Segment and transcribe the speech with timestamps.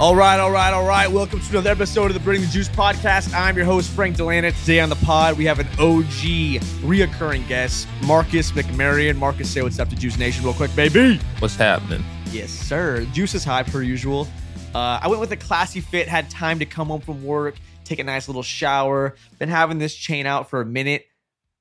[0.00, 1.08] All right, all right, all right.
[1.08, 3.32] Welcome to another episode of the Bring the Juice podcast.
[3.32, 4.52] I'm your host, Frank Delana.
[4.58, 9.14] Today on the pod, we have an OG reoccurring guest, Marcus McMaryion.
[9.14, 11.20] Marcus, say what's up to Juice Nation real quick, baby.
[11.38, 12.04] What's happening?
[12.32, 13.06] Yes, sir.
[13.12, 14.26] Juice is high per usual.
[14.74, 17.54] Uh, I went with a classy fit, had time to come home from work,
[17.84, 19.14] take a nice little shower.
[19.38, 21.04] Been having this chain out for a minute.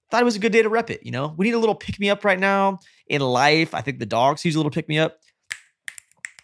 [0.09, 1.01] Thought it was a good day to rep it.
[1.03, 3.75] You know, we need a little pick me up right now in life.
[3.75, 5.19] I think the dogs use a little pick me up.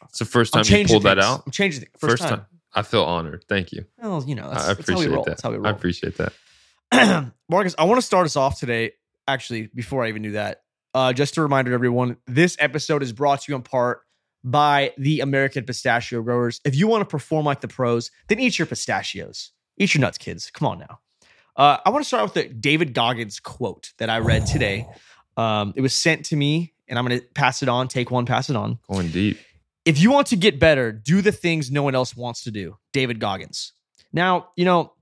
[0.10, 1.44] It's the first time you pulled that out.
[1.46, 1.90] I'm changing it.
[1.98, 2.46] First, time.
[2.74, 3.46] I feel honored.
[3.48, 3.86] Thank you.
[4.02, 5.24] Well, you know, that's, I I that's how we appreciate roll.
[5.24, 5.30] that.
[5.32, 7.34] That's how we I appreciate that.
[7.50, 8.92] Marcus, I want to start us off today.
[9.28, 10.64] Actually, before I even do that,
[10.94, 14.02] uh, just a reminder to everyone: this episode is brought to you in part
[14.44, 16.62] by the American Pistachio Growers.
[16.64, 19.52] If you want to perform like the pros, then eat your pistachios.
[19.78, 20.50] Eat your nuts, kids.
[20.52, 21.00] Come on now.
[21.56, 24.88] Uh, I want to start with the David Goggins quote that I read today.
[25.38, 27.88] Um, it was sent to me, and I'm going to pass it on.
[27.88, 28.80] Take one, pass it on.
[28.90, 29.40] Going deep.
[29.90, 32.78] If you want to get better, do the things no one else wants to do.
[32.94, 33.74] David Goggins.
[34.14, 34.94] Now, you know,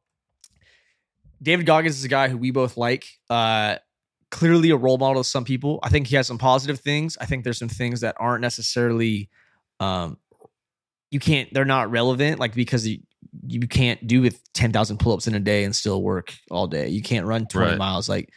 [1.41, 3.05] David Goggins is a guy who we both like.
[3.29, 3.75] Uh,
[4.31, 5.79] clearly a role model to some people.
[5.83, 7.17] I think he has some positive things.
[7.19, 9.29] I think there's some things that aren't necessarily,
[9.81, 10.17] um,
[11.11, 11.53] you can't.
[11.53, 12.99] They're not relevant, like because you
[13.45, 16.87] you can't do with ten thousand pull-ups in a day and still work all day.
[16.87, 17.77] You can't run twenty Right.
[17.77, 18.07] miles.
[18.09, 18.29] Like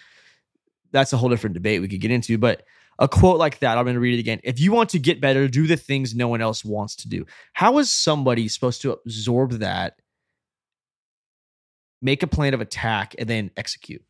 [0.93, 2.39] that's a whole different debate we could get into.
[2.39, 2.65] But
[3.01, 4.41] a quote like that, I'm going to read it again.
[4.45, 7.25] If you want to get better, do the things no one else wants to do.
[7.55, 9.95] How is somebody supposed to absorb that,
[12.03, 14.03] make a plan of attack, and then execute?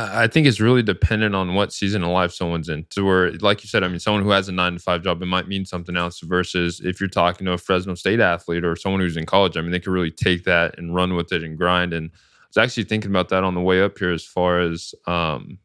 [0.00, 2.86] I think it's really dependent on what season of life someone's in.
[2.90, 5.20] To where, like you said, I mean, someone who has a nine to five job,
[5.20, 8.76] it might mean something else versus if you're talking to a Fresno State athlete or
[8.76, 9.56] someone who's in college.
[9.56, 11.92] I mean, they could really take that and run with it and grind.
[11.92, 14.94] And I was actually thinking about that on the way up here as far as,
[15.06, 15.58] um,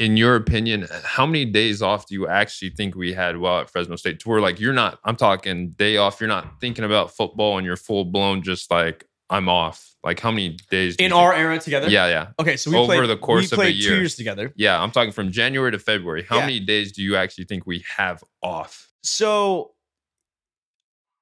[0.00, 3.70] in your opinion, how many days off do you actually think we had while at
[3.70, 4.18] Fresno State?
[4.20, 7.66] To where, like, you're not, I'm talking day off, you're not thinking about football and
[7.66, 9.86] you're full blown, just like, I'm off.
[10.02, 10.96] Like, how many days?
[10.96, 11.88] In you think- our era together?
[11.90, 12.28] yeah, yeah.
[12.40, 13.90] Okay, so we Over played, the course of a played year.
[13.90, 14.52] two years together.
[14.56, 16.24] Yeah, I'm talking from January to February.
[16.26, 16.46] How Yeah.
[16.46, 18.88] many days do you actually think we have off?
[19.02, 19.72] So,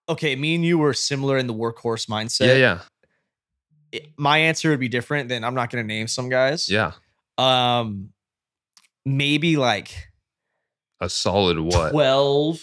[0.09, 2.47] okay, me and you were similar in the workhorse mindset.
[2.47, 2.79] yeah, yeah,
[3.91, 5.29] It- My answer would be different.
[5.29, 6.69] Then I'm not going to name some guys.
[6.69, 6.93] yeah.
[7.39, 8.11] Um,
[9.17, 10.09] maybe like
[11.01, 11.93] A solid what?
[11.93, 12.61] twelve,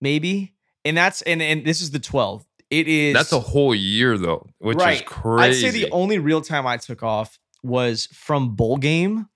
[0.00, 0.54] maybe.
[0.84, 2.44] And that's and and this is the twelve.
[2.70, 5.66] It is That's a whole year though, which is crazy.
[5.66, 9.26] I'd say the only real time I took off was from bowl game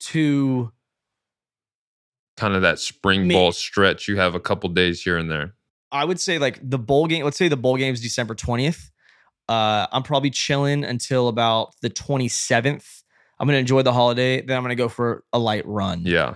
[0.00, 0.72] to
[2.36, 4.08] kind of that spring ball stretch.
[4.08, 5.54] You have a couple days here and there.
[5.92, 7.24] I would say like the bowl game.
[7.24, 8.90] Let's say the bowl game is December twentieth.
[9.48, 12.95] Uh, I'm probably chilling until about the twenty seventh.
[13.38, 14.40] I'm gonna enjoy the holiday.
[14.42, 16.02] Then I'm gonna go for a light run.
[16.04, 16.34] Yeah,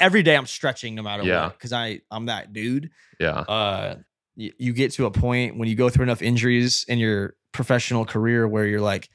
[0.00, 1.44] every day I'm stretching no matter Yeah.
[1.44, 2.90] what because I I'm that dude.
[3.18, 3.96] yeah, Uh,
[4.36, 8.04] y- you get to a point when you go through enough injuries in your professional
[8.04, 9.08] career where you're like,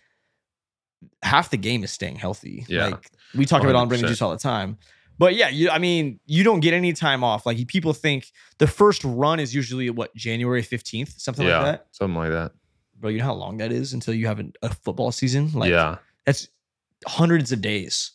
[1.24, 2.66] half the game is staying healthy.
[2.68, 2.88] Yeah.
[2.88, 4.10] Like we talk about on Bring the 100%.
[4.10, 4.78] Juice all the time.
[5.18, 7.46] But yeah, you I mean, you don't get any time off.
[7.46, 11.88] Like people think the first run is usually what January 15th, something yeah, like that.
[11.92, 12.52] something like that.
[13.00, 15.52] Bro, you know how long that is until you have a, a football season?
[15.54, 16.50] Like yeah, that's
[17.08, 18.12] hundreds of days.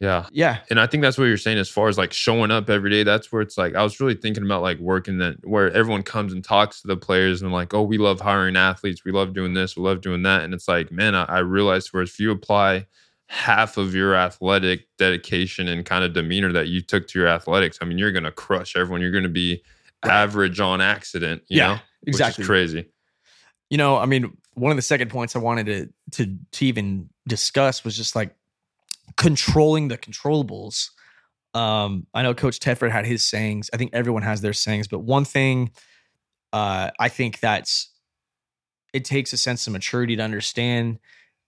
[0.00, 0.26] yeah.
[0.32, 0.58] Yeah.
[0.70, 3.02] And I think that's what you're saying as far as like showing up every day.
[3.04, 6.32] That's where it's like I was really thinking about like working that where everyone comes
[6.32, 9.54] and talks to the players and like, oh, we love hiring athletes, we love doing
[9.54, 10.42] this, we love doing that.
[10.42, 12.86] And it's like, man, I, I realized where if you apply
[13.28, 17.78] half of your athletic dedication and kind of demeanor that you took to your athletics,
[17.80, 19.00] I mean, you're gonna crush everyone.
[19.02, 19.62] You're gonna be
[20.04, 20.12] Right.
[20.14, 21.78] average on accident, you Yeah, know?
[22.08, 22.44] Exactly.
[22.44, 22.86] Crazy.
[23.70, 27.08] you know, I mean, one of the second points I wanted to to to even
[27.26, 28.34] discuss was just like
[29.16, 30.88] controlling the controllables.
[31.54, 33.68] Um, I know Coach Tedford had his sayings.
[33.72, 35.70] I think everyone has their sayings, but one thing
[36.52, 37.90] uh, I think that's
[38.92, 40.98] it takes a sense of maturity to understand.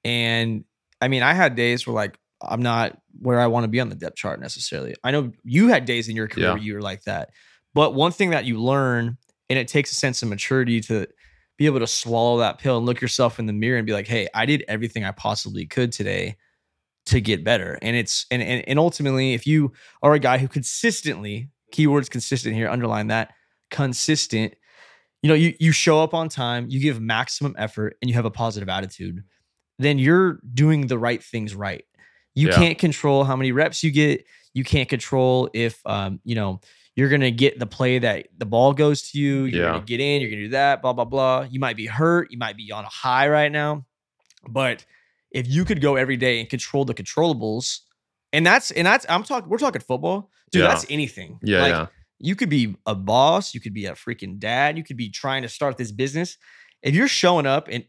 [0.05, 0.65] And
[1.01, 3.89] I mean, I had days where like I'm not where I want to be on
[3.89, 4.95] the depth chart necessarily.
[5.05, 6.53] I know you had days in your career Yeah.
[6.55, 7.31] where you were like that.
[7.75, 9.19] But one thing that you learn,
[9.51, 11.07] and it takes a sense of maturity to
[11.56, 14.06] be able to swallow that pill and look yourself in the mirror and be like,
[14.09, 16.36] hey, I did everything I possibly could today
[17.06, 17.78] to get better.
[17.83, 19.72] And it's and and, and ultimately, if you
[20.03, 23.33] are a guy who consistently, keywords consistent here, underline that,
[23.71, 24.54] consistent,
[25.22, 28.24] you know, you you show up on time, you give maximum effort, and you have
[28.24, 29.22] a positive attitude,
[29.78, 31.84] then you're doing the right things right.
[32.34, 32.59] You Yeah.
[32.59, 34.24] can't control how many reps you get.
[34.54, 36.60] You can't control if um, you know,
[36.97, 39.45] you're gonna get the play that the ball goes to you.
[39.45, 39.73] You're Yeah.
[39.73, 40.21] gonna get in.
[40.21, 40.83] You're gonna do that.
[40.83, 41.47] Blah blah blah.
[41.51, 42.31] You might be hurt.
[42.31, 43.85] You might be on a high right now,
[44.49, 44.85] but
[45.31, 47.81] if you could go every day and control the controllables,
[48.33, 49.49] and that's and that's I'm talking.
[49.49, 50.63] We're talking football, dude.
[50.63, 50.69] Yeah.
[50.69, 51.39] That's anything.
[51.43, 51.87] Yeah, Like, yeah.
[52.21, 55.43] You could be a boss, you could be a freaking dad, you could be trying
[55.43, 56.39] to start this business.
[56.83, 57.85] If you're showing up and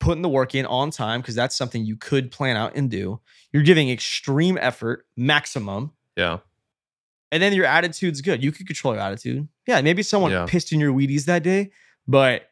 [0.00, 3.20] putting the work in on time, because that's something you could plan out and do,
[3.52, 6.38] you're giving extreme effort, maximum, Yeah.
[7.32, 8.42] And then your attitude's good.
[8.42, 9.48] You can control your attitude.
[9.66, 10.46] Yeah, maybe someone Yeah.
[10.46, 11.70] pissed in your Wheaties that day,
[12.06, 12.42] but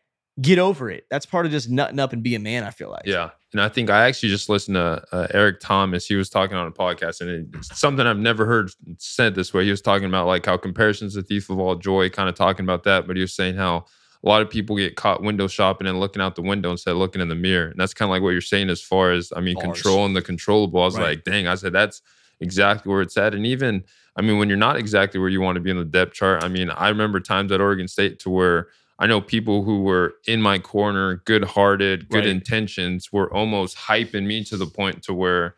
[0.40, 1.06] get over it.
[1.10, 3.06] That's part of just nutting up and being a man, I feel like.
[3.06, 3.30] Yeah.
[3.52, 6.06] And I think I actually just listened to uh, Eric Thomas.
[6.06, 9.64] He was talking on a podcast, and it's something I've never heard said this way.
[9.64, 12.64] He was talking about like how comparison's the thief of all joy, kind of talking
[12.66, 13.06] about that.
[13.06, 13.86] But he was saying how
[14.22, 16.98] a lot of people get caught window shopping and looking out the window instead of
[16.98, 17.68] looking in the mirror.
[17.68, 19.64] And that's kind of like what you're saying as far as, I mean, Bars.
[19.64, 20.82] controlling the controllable.
[20.82, 21.08] I was Right.
[21.16, 22.02] like, dang, I said, that's
[22.40, 23.34] exactly where it's at.
[23.34, 23.84] And even,
[24.16, 26.42] I mean, when you're not exactly where you want to be in the depth chart,
[26.42, 28.68] I mean, I remember times at Oregon State to where
[28.98, 32.26] I know people who were in my corner, good hearted, good Right.
[32.26, 35.54] intentions, were almost hyping me to the point to where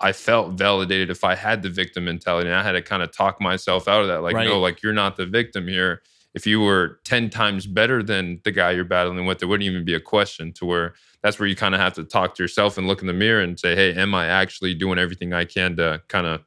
[0.00, 2.50] I felt validated if I had the victim mentality.
[2.50, 4.22] And I had to kind of talk myself out of that.
[4.22, 4.44] Like, Right.
[4.44, 6.02] no, like you're not the victim here.
[6.34, 9.84] If you were 10 times better than the guy you're battling with, there wouldn't even
[9.84, 12.76] be a question to where that's where you kind of have to talk to yourself
[12.76, 15.76] and look in the mirror and say, hey, am I actually doing everything I can
[15.76, 16.40] to kind of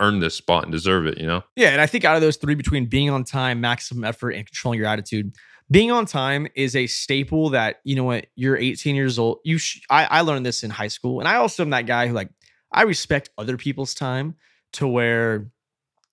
[0.00, 1.42] earn this spot and deserve it, you know?
[1.56, 4.46] Yeah, and I think out of those three, between being on time, maximum effort, and
[4.46, 5.34] controlling your attitude,
[5.70, 9.38] being on time is a staple that you know what you're 18 years old.
[9.44, 12.08] You, sh- I, I learned this in high school, and I also am that guy
[12.08, 12.30] who like
[12.72, 14.34] I respect other people's time
[14.72, 15.48] to where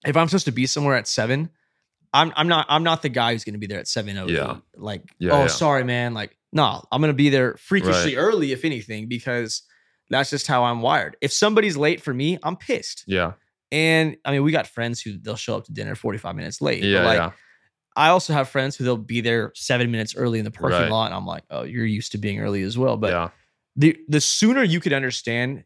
[0.05, 1.49] if I'm supposed to be somewhere at seven,
[2.13, 4.27] I'm I'm not I'm not the guy who's going to be there at seven oh.
[4.27, 4.57] Yeah.
[4.75, 5.47] Like Yeah, oh yeah.
[5.47, 8.21] sorry man, like no, I'm going to be there freakishly Right.
[8.21, 9.63] early if anything because
[10.09, 11.17] that's just how I'm wired.
[11.19, 13.03] If somebody's late for me, I'm pissed.
[13.07, 13.33] Yeah.
[13.71, 16.81] And I mean, we got friends who they'll show up to dinner 45 minutes late.
[16.81, 17.05] but, Yeah.
[17.05, 17.31] like, yeah.
[17.95, 20.91] I also have friends who they'll be there seven minutes early in the parking Right.
[20.91, 21.07] lot.
[21.07, 22.95] And I'm like, oh, you're used to being early as well.
[22.95, 23.29] But yeah.
[23.75, 25.63] the the sooner you could understand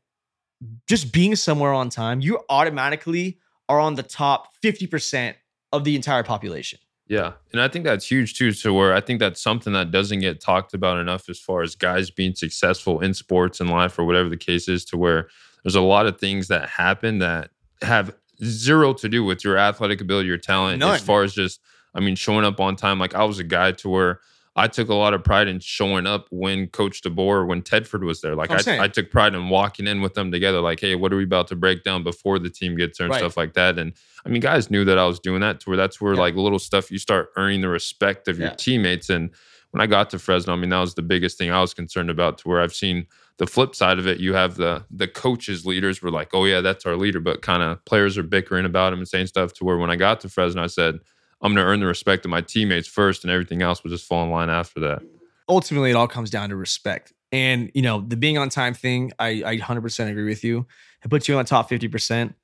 [0.87, 5.33] just being somewhere on time, you automatically are on the top 50%
[5.73, 6.79] of the entire population.
[7.07, 7.33] Yeah.
[7.51, 8.51] And I think that's huge too.
[8.53, 11.75] So where I think that's something that doesn't get talked about enough as far as
[11.75, 15.27] guys being successful in sports and life or whatever the case is, to where
[15.63, 17.49] there's a lot of things that happen that
[17.81, 20.95] have zero to do with your athletic ability, your talent, None.
[20.95, 21.59] as far as just,
[21.93, 22.99] I mean, showing up on time.
[22.99, 24.19] Like I was a guy to where
[24.55, 28.19] I took a lot of pride in showing up when Coach DeBoer, when Tedford was
[28.19, 28.35] there.
[28.35, 30.59] Like I'm I, took pride in walking in with them together.
[30.59, 33.11] Like, hey, what are we about to break down before the team gets there and
[33.13, 33.19] Right.
[33.19, 33.79] stuff like that.
[33.79, 33.93] And
[34.25, 36.19] I mean, guys knew that I was doing that to where that's where Yeah.
[36.19, 39.09] like little stuff you start earning the respect of your teammates.
[39.09, 39.29] And
[39.71, 42.09] when I got to Fresno, I mean, that was the biggest thing I was concerned
[42.09, 42.39] about.
[42.39, 43.07] To where I've seen
[43.41, 46.61] the flip side of it, you have the the coaches, leaders were like, "Oh yeah,
[46.61, 49.51] that's our leader," but kind of players are bickering about him and saying stuff.
[49.53, 50.99] To where when I got to Fresno, I said,
[51.41, 54.05] "I'm going to earn the respect of my teammates first, and everything else will just
[54.05, 55.01] fall in line after that."
[55.49, 57.13] Ultimately, it all comes down to respect.
[57.31, 60.67] And, you know, the being on time thing, I, I 100% agree with you.
[61.03, 62.35] It puts you on the top 50%.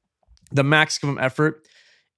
[0.51, 1.67] The maximum effort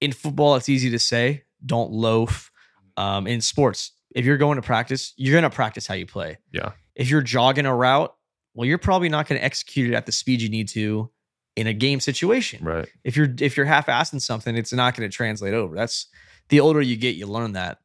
[0.00, 2.50] in football, it's easy to say, don't loaf.
[2.96, 6.38] Um, in sports, if you're going to practice, you're going to practice how you play.
[6.52, 6.72] Yeah.
[6.94, 8.14] If you're jogging a route,
[8.54, 11.10] well, you're probably not going to execute it at the speed you need to
[11.56, 12.64] in a game situation.
[12.64, 12.88] Right.
[13.04, 15.74] If you're if you're half-assing something, it's not going to translate over.
[15.74, 16.06] That's
[16.48, 17.78] the older you get, you learn that.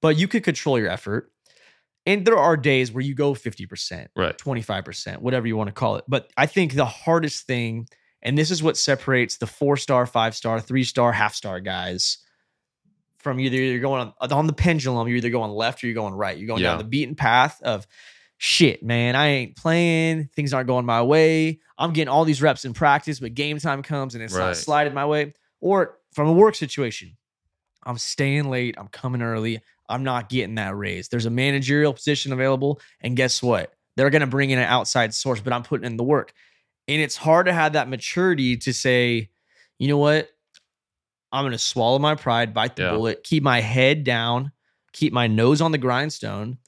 [0.00, 1.30] But you could control your effort.
[2.04, 4.36] And there are days where you go 50%, Right.
[4.36, 6.04] 25%, whatever you want to call it.
[6.08, 7.86] But I think the hardest thing,
[8.20, 12.18] and this is what separates the four star, five star, three star, half star guys
[13.18, 16.14] from either you're going on, on the pendulum, you're either going left or you're going
[16.14, 16.36] right.
[16.36, 17.86] You're going down the beaten path of
[18.44, 19.14] shit, man.
[19.14, 20.28] I ain't playing.
[20.34, 21.60] Things aren't going my way.
[21.78, 24.46] I'm getting all these reps in practice, but game time comes and it's Right.
[24.46, 25.34] not slided my way.
[25.60, 27.16] Or from a work situation,
[27.84, 28.74] I'm staying late.
[28.78, 29.60] I'm coming early.
[29.88, 31.08] I'm not getting that raise.
[31.08, 32.80] There's a managerial position available.
[33.00, 33.74] And guess what?
[33.96, 36.32] They're going to bring in an outside source, but I'm putting in the work.
[36.88, 39.30] And it's hard to have that maturity to say,
[39.78, 40.28] you know what?
[41.30, 42.90] I'm going to swallow my pride, bite the Yeah.
[42.90, 44.50] bullet, keep my head down,
[44.92, 46.58] keep my nose on the grindstone,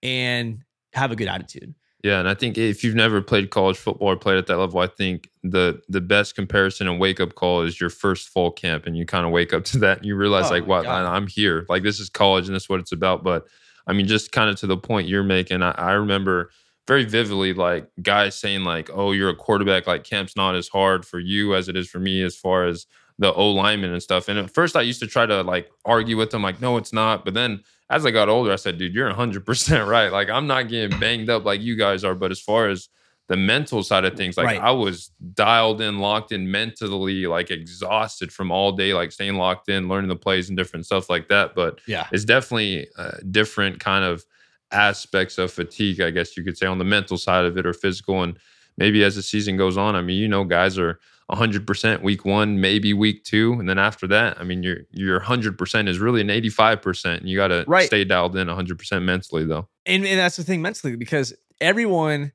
[0.00, 1.74] and have a good attitude.
[2.04, 4.78] Yeah, and I think if you've never played college football or played at that level,
[4.78, 8.86] I think the the best comparison and wake up call is your first fall camp,
[8.86, 11.06] and you kind of wake up to that and you realize Oh like, wow, God.
[11.06, 11.66] I'm here.
[11.68, 13.24] Like this is college, and this is what it's about.
[13.24, 13.48] But
[13.86, 16.50] I mean, just kind of to the point you're making, I, I remember
[16.86, 19.88] very vividly like guys saying like, "Oh, you're a quarterback.
[19.88, 22.86] Like camp's not as hard for you as it is for me, as far as
[23.18, 26.16] the O lineman and stuff." And at first, I used to try to like argue
[26.16, 28.92] with them, like, "No, it's not." But then as I got older, I said, dude,
[28.94, 30.12] you're 100% right.
[30.12, 32.14] Like, I'm not getting banged up like you guys are.
[32.14, 32.90] But as far as
[33.28, 34.60] the mental side of things, like, Right.
[34.60, 39.70] I was dialed in, locked in mentally, like, exhausted from all day, like, staying locked
[39.70, 41.54] in, learning the plays and different stuff like that.
[41.54, 42.06] But Yeah.
[42.12, 44.22] it's definitely uh, different kind of
[44.70, 47.72] aspects of fatigue, I guess you could say, on the mental side of it or
[47.72, 48.22] physical.
[48.22, 48.38] And
[48.78, 50.98] maybe as the season goes on, I mean, you know, guys are
[51.30, 55.86] 100% week 1, maybe week 2, and then after that, I mean your your 100%
[55.88, 57.86] is really an 85% and you got to Right.
[57.86, 59.68] stay dialed in 100% mentally though.
[59.84, 62.32] and, and that's the thing mentally because everyone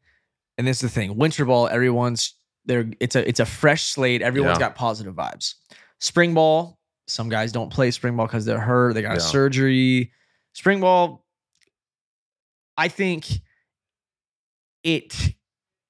[0.59, 2.35] and this is the thing winter ball everyone's
[2.65, 4.67] there it's a it's a fresh slate everyone's Yeah.
[4.67, 5.55] got positive vibes
[5.99, 9.17] spring ball some guys don't play spring ball because they're hurt they got Yeah.
[9.19, 10.11] surgery
[10.53, 11.25] spring ball
[12.77, 13.25] i think
[14.83, 15.33] it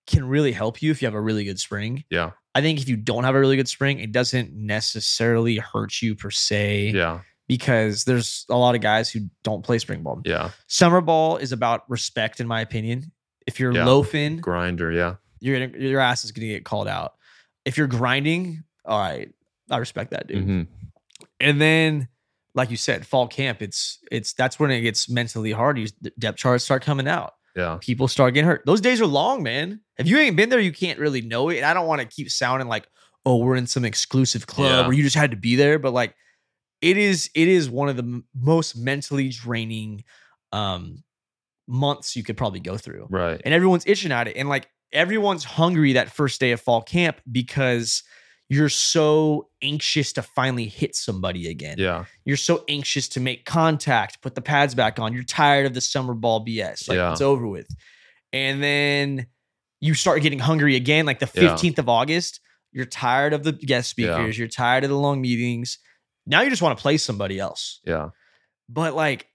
[0.07, 2.31] can really help you if you have a really good spring Yeah.
[2.55, 6.15] i think if you don't have a really good spring it doesn't necessarily hurt you
[6.15, 7.21] per se Yeah.
[7.47, 10.51] because there's a lot of guys who don't play spring ball Yeah.
[10.67, 13.11] Summer ball is about respect, in my opinion.
[13.47, 13.85] If you're Yeah.
[13.85, 15.15] loafing, Grinder, yeah.
[15.39, 17.13] you're gonna, your ass is gonna get called out.
[17.65, 19.29] If you're grinding, all right,
[19.69, 20.45] I respect that, dude.
[20.47, 20.67] Mhm.
[21.39, 22.07] And then,
[22.55, 25.77] like you said, fall camp, it's it's that's when it gets mentally hard.
[25.79, 25.87] You
[26.19, 27.33] depth charts start coming out.
[27.55, 27.77] Yeah.
[27.81, 28.63] People start getting hurt.
[28.65, 29.81] Those days are long, man.
[29.97, 31.57] If you ain't been there, you can't really know it.
[31.57, 32.87] And I don't want to keep sounding like,
[33.25, 34.81] oh, we're in some exclusive club Yeah.
[34.87, 35.77] where you just had to be there.
[35.79, 36.15] But like,
[36.81, 40.03] it is it is one of the m- most mentally draining
[40.51, 41.03] um
[41.67, 43.41] months you could probably go through Right.
[43.45, 47.21] and everyone's itching at it and like everyone's hungry that first day of fall camp
[47.31, 48.03] because
[48.53, 52.05] you're so anxious to finally hit somebody again Yeah.
[52.25, 55.81] you're so anxious to make contact put the pads back on you're tired of the
[55.81, 57.11] summer ball bs like Yeah.
[57.11, 57.67] it's over with
[58.31, 59.27] and then
[59.81, 61.55] you start getting hungry again like the Yeah.
[61.55, 62.39] 15th of august
[62.71, 64.41] you're tired of the guest speakers Yeah.
[64.41, 65.77] you're tired of the long meetings
[66.25, 68.09] now you just want to play somebody else Yeah.
[68.69, 69.27] but like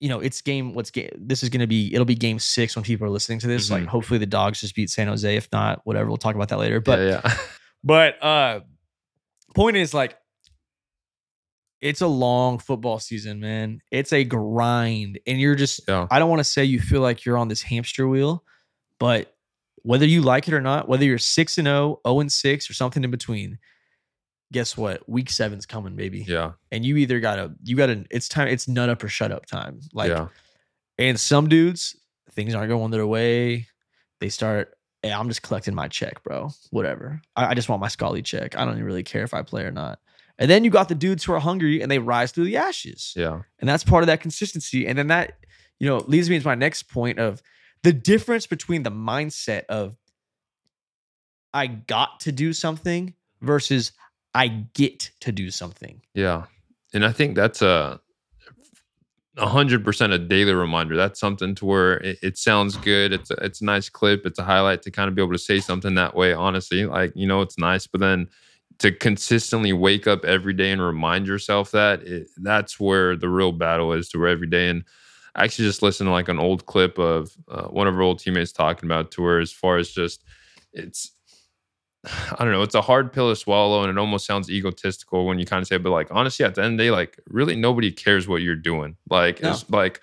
[0.00, 2.76] you know it's game what's game this is going to be it'll be game six
[2.76, 3.86] when people are listening to this like Mhm.
[3.86, 6.80] hopefully the dogs just beat san jose if not whatever we'll talk about that later
[6.80, 7.36] but yeah, yeah.
[7.84, 8.60] but uh
[9.54, 10.16] point is like
[11.80, 16.06] it's a long football season man it's a grind and you're just Yeah.
[16.10, 18.42] i don't want to say you feel like you're on this hamster wheel
[18.98, 19.34] but
[19.82, 22.74] whether you like it or not whether you're 6 and 0 0 and 6 or
[22.74, 23.58] something in between
[24.52, 26.52] guess what week seven's coming baby yeah.
[26.72, 29.80] and you either gotta you gotta it's time it's nut up or shut up time
[29.92, 30.28] like yeah.
[30.98, 31.96] and some dudes
[32.32, 33.66] things aren't going their way
[34.20, 36.50] they start hey i'm just collecting my check bro.
[36.70, 37.20] Whatever.
[37.36, 38.56] I, I just want my scully check.
[38.56, 39.98] I don't even really care if i play or not.
[40.38, 43.12] And then you got the dudes who are hungry and they rise through the ashes.
[43.16, 43.42] Yeah.
[43.60, 44.86] and that's part of that consistency.
[44.86, 45.38] And then that
[45.78, 47.42] you know leads me into my next point of
[47.82, 49.94] the difference between the mindset of
[51.52, 53.92] i got to do something versus
[54.34, 56.00] i get to do something.
[56.14, 56.44] Yeah.
[56.92, 58.00] And I think that's a
[59.36, 60.96] a hundred percent a daily reminder.
[60.96, 63.12] That's something to where it, it sounds good.
[63.12, 64.26] It's a, it's a nice clip.
[64.26, 66.32] It's a highlight to kind of be able to say something that way.
[66.32, 68.28] Honestly, like you know, it's nice, but then
[68.78, 73.52] to consistently wake up every day and remind yourself that it, that's where the real
[73.52, 74.08] battle is.
[74.10, 74.84] To where every day and
[75.34, 78.20] I actually just listened to like an old clip of uh, one of our old
[78.20, 80.22] teammates talking about to where as far as just
[80.72, 81.13] it's
[82.06, 82.62] I don't know.
[82.62, 85.68] It's a hard pill to swallow, and it almost sounds egotistical when you kind of
[85.68, 88.28] say, it, but like honestly, at the end of the day, like really nobody cares
[88.28, 88.96] what you're doing.
[89.08, 89.50] Like No.
[89.50, 90.00] it's like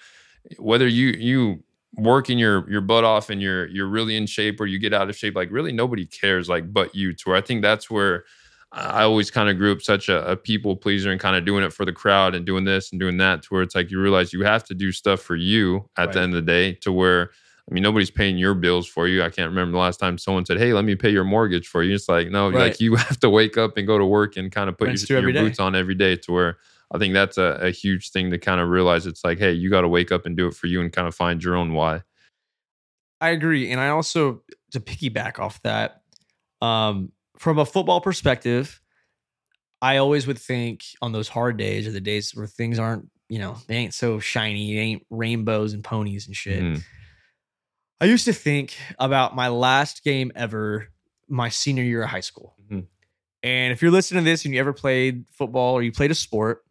[0.58, 1.64] whether you you
[1.96, 5.10] working your your butt off and you're you're really in shape or you get out
[5.10, 7.14] of shape, like really nobody cares like but you.
[7.14, 8.24] To where I think that's where
[8.74, 11.64] I always kind of grew up such a, a people pleaser and kind of doing
[11.64, 14.00] it for the crowd and doing this and doing that to where it's like you
[14.02, 16.92] realize you have to do stuff for you at the end of the day to
[16.92, 17.32] where
[17.72, 19.24] I mean nobody's paying your bills for you.
[19.24, 21.82] I can't remember the last time someone said, Hey, let me pay your mortgage for
[21.82, 21.96] you.
[21.96, 22.72] It's like, no, Right.
[22.72, 25.10] like you have to wake up and go to work and kind of put Rinse
[25.10, 26.58] your, your boots on every day to where
[26.94, 29.70] I think that's a, a huge thing to kind of realize it's like, hey, you
[29.70, 31.74] got to wake up and do it for you and kind of find your own
[31.74, 32.02] why.
[33.22, 33.72] I agree.
[33.72, 36.02] And I also, to piggyback off that,
[36.62, 38.82] um, from a football perspective,
[39.82, 43.40] I always would think on those hard days or the days where things aren't, you
[43.40, 46.62] know, they ain't so shiny, it ain't rainbows and ponies and shit.
[46.62, 46.84] Mhm.
[48.02, 50.88] I used to think about my last game ever,
[51.30, 52.56] my senior year of high school.
[52.70, 52.88] Mhm.
[53.44, 56.16] And if you're listening to this and you ever played football or you played a
[56.16, 56.66] sport,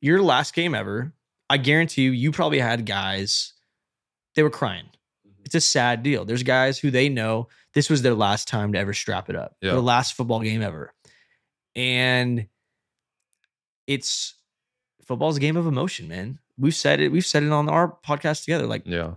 [0.00, 1.12] your last game ever,
[1.50, 3.52] I guarantee you, you probably had guys,
[4.36, 4.86] they were crying.
[5.44, 6.24] It's a sad deal.
[6.24, 9.56] There's guys who they know this was their last time to ever strap it up,
[9.60, 9.72] Yeah.
[9.72, 10.92] their last football game ever.
[11.74, 12.48] And
[13.86, 14.34] it's
[15.04, 16.38] football's a game of emotion, man.
[16.58, 18.66] We've said it, we've said it on our podcast together.
[18.66, 19.14] Like, Yeah.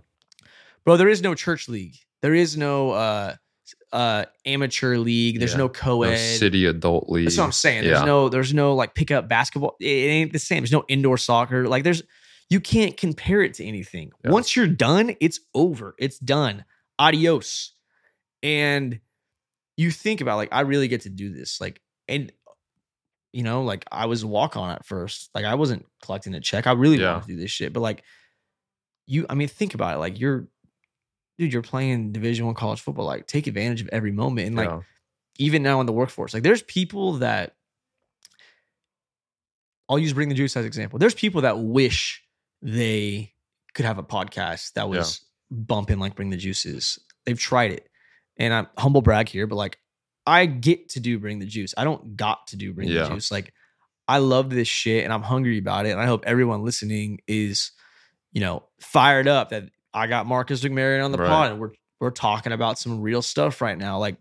[0.90, 1.96] Bro, there is no church league.
[2.22, 3.34] There is no uh
[3.92, 5.38] uh amateur league.
[5.38, 5.58] There's Yeah.
[5.58, 6.16] no No co-ed.
[6.16, 7.26] city adult league.
[7.26, 7.84] That's what I'm saying.
[7.84, 8.04] There's Yeah.
[8.04, 9.76] no there's no like pickup basketball.
[9.80, 10.62] It, it ain't the same.
[10.62, 11.66] There's no indoor soccer.
[11.68, 12.02] Like there's
[12.48, 14.10] you can't compare it to anything.
[14.24, 14.32] Yeah.
[14.32, 15.94] Once you're done, it's over.
[15.98, 16.64] It's done.
[16.98, 17.72] Adios.
[18.42, 19.00] And
[19.76, 21.60] you think about like I really get to do this.
[21.60, 22.32] Like and
[23.32, 25.30] you know, like I was walk on at first.
[25.34, 26.66] Like I wasn't collecting a check.
[26.66, 27.72] I really wanted to do this shit.
[27.72, 28.02] But like
[29.06, 29.98] you, I mean, think about it.
[29.98, 30.48] Like you're,
[31.40, 33.06] dude, you're playing Division One college football.
[33.06, 34.48] Like take advantage of every moment.
[34.48, 34.80] And like Yeah.
[35.38, 36.34] even now in the workforce.
[36.34, 37.54] Like there's people that
[39.88, 40.98] I'll use Bring the Juice as example.
[40.98, 42.22] There's people that wish
[42.62, 43.32] they
[43.74, 46.98] could have a podcast that was bumping like Bring the Juices.
[47.24, 47.88] They've tried it.
[48.36, 49.78] And I'm humble brag here, but like
[50.26, 51.74] I get to do Bring the Juice.
[51.76, 53.04] I don't got to do Bring Yeah.
[53.04, 53.30] the Juice.
[53.30, 53.52] Like
[54.06, 55.90] I love this shit and I'm hungry about it.
[55.90, 57.72] And I hope everyone listening is,
[58.32, 61.28] you know, fired up that I got Marcus McMaryion on the Right.
[61.28, 63.98] pod and we're we're talking about some real stuff right now.
[63.98, 64.16] Like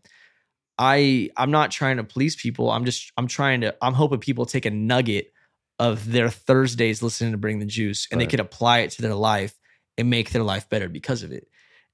[0.78, 2.72] I I'm not trying to please people.
[2.72, 5.32] I'm just I'm trying to I'm hoping people take a nugget
[5.78, 8.32] of their Thursdays listening to Bring the Juice and they Right.
[8.32, 9.54] could apply it to their life
[9.98, 11.48] and make their life better because of it.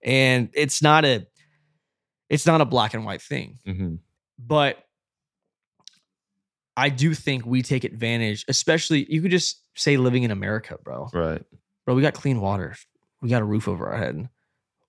[0.04, 1.28] And it's not a
[2.30, 3.60] it's not a black and white thing.
[3.68, 4.00] Mhm.
[4.40, 4.84] But
[6.78, 11.10] I do think we take advantage, especially you could just say living in America, bro.
[11.14, 11.42] Right.
[11.86, 12.76] Bro, we got clean water.
[13.26, 14.30] We got a roof over our head.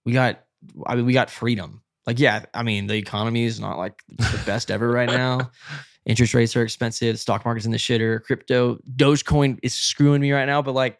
[0.04, 0.44] We got
[0.86, 1.80] I mean, we got freedom.
[2.06, 5.50] Like, yeah, I mean, the economy is not like the best ever right now.
[6.04, 7.18] Interest rates are expensive.
[7.18, 8.22] Stock market's in the shitter.
[8.22, 10.60] Crypto, Dogecoin is screwing me right now.
[10.60, 10.98] But like,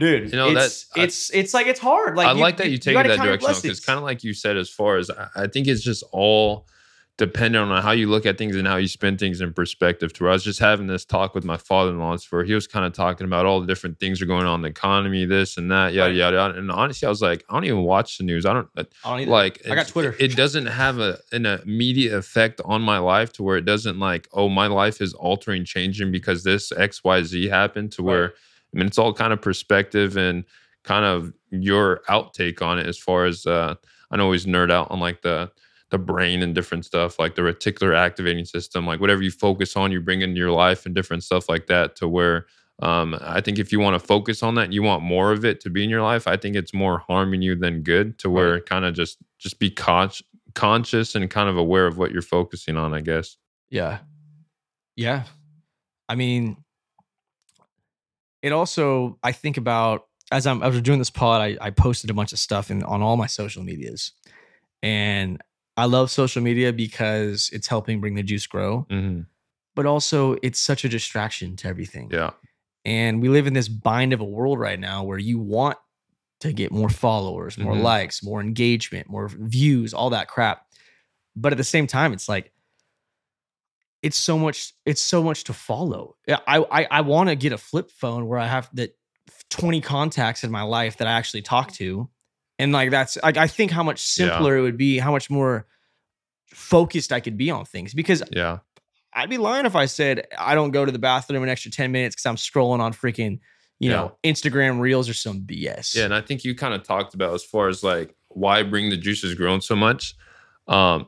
[0.00, 2.16] dude, You know, it's that's- I- it's it's like it's hard.
[2.16, 4.56] Like, I like that you take it that direction because kind of like you said,
[4.56, 6.66] as far as I, I think it's just all
[7.16, 10.12] dependent on how you look at things and how you spend things in perspective.
[10.14, 12.84] To where I was just having this talk with my father-in-law, where he was kind
[12.84, 15.70] of talking about all the different things are going on in the economy, this and
[15.70, 16.58] that, yada yada yada.
[16.58, 18.44] And honestly, I was like, I don't even watch the news.
[18.44, 19.62] I don't I don't like.
[19.70, 20.16] I got Twitter.
[20.18, 24.28] It doesn't have a an immediate effect on my life to where it doesn't like,
[24.32, 27.92] oh, my life is altering, changing because this X Y Z happened.
[27.92, 28.12] To Right.
[28.12, 28.34] where
[28.74, 30.44] I mean, it's all kind of perspective and
[30.82, 33.76] kind of your outtake on it as far as uh
[34.10, 35.50] I know always nerd out on like the
[35.90, 39.92] the brain and different stuff like the reticular activating system like whatever you focus on
[39.92, 42.46] you bring into your life and different stuff like that to where
[42.82, 45.44] um I think if you want to focus on that and you want more of
[45.44, 48.30] it to be in your life I think it's more harming you than good to
[48.30, 50.10] where kind of just just be con-
[50.54, 53.36] conscious and kind of aware of what you're focusing on I guess
[53.70, 53.98] Yeah.
[54.96, 55.24] Yeah.
[56.08, 56.56] I mean,
[58.42, 62.10] it also, I think about as I'm, I was doing this pod, I, I posted
[62.10, 64.12] a bunch of stuff in, on all my social medias.
[64.82, 65.40] And
[65.76, 69.20] I love social media because it's helping bring the juice grow, hmm
[69.76, 72.08] but also it's such a distraction to everything.
[72.12, 72.30] yeah
[72.84, 75.78] And we live in this bind of a world right now where you want
[76.40, 77.82] to get more followers, more Mhm.
[77.82, 80.66] likes, more engagement, more views, all that crap.
[81.34, 82.52] But at the same time, it's like
[84.02, 86.16] it's so much, it's so much to follow.
[86.28, 88.96] I I, I want to get a flip phone where I have that
[89.50, 92.08] 20 contacts in my life that I actually talk to.
[92.58, 94.26] And like that's like I think how much Yeah.
[94.28, 95.66] simpler it would be, how much more
[96.48, 98.58] focused I could be on things because yeah
[99.12, 101.92] I'd be lying if I said I don't go to the bathroom an extra 10
[101.92, 103.38] minutes because I'm scrolling on freaking,
[103.78, 105.94] you know, Instagram reels or some BS.
[105.94, 108.90] Yeah, and I think you kind of talked about as far as like why bring
[108.90, 110.14] the juice has grown so much.
[110.66, 111.06] Um,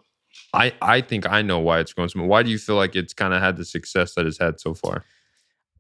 [0.53, 2.29] I I think I know why it's grown so much.
[2.29, 4.75] Why do you feel like it's kind of had the success that it's had so
[4.75, 5.05] far?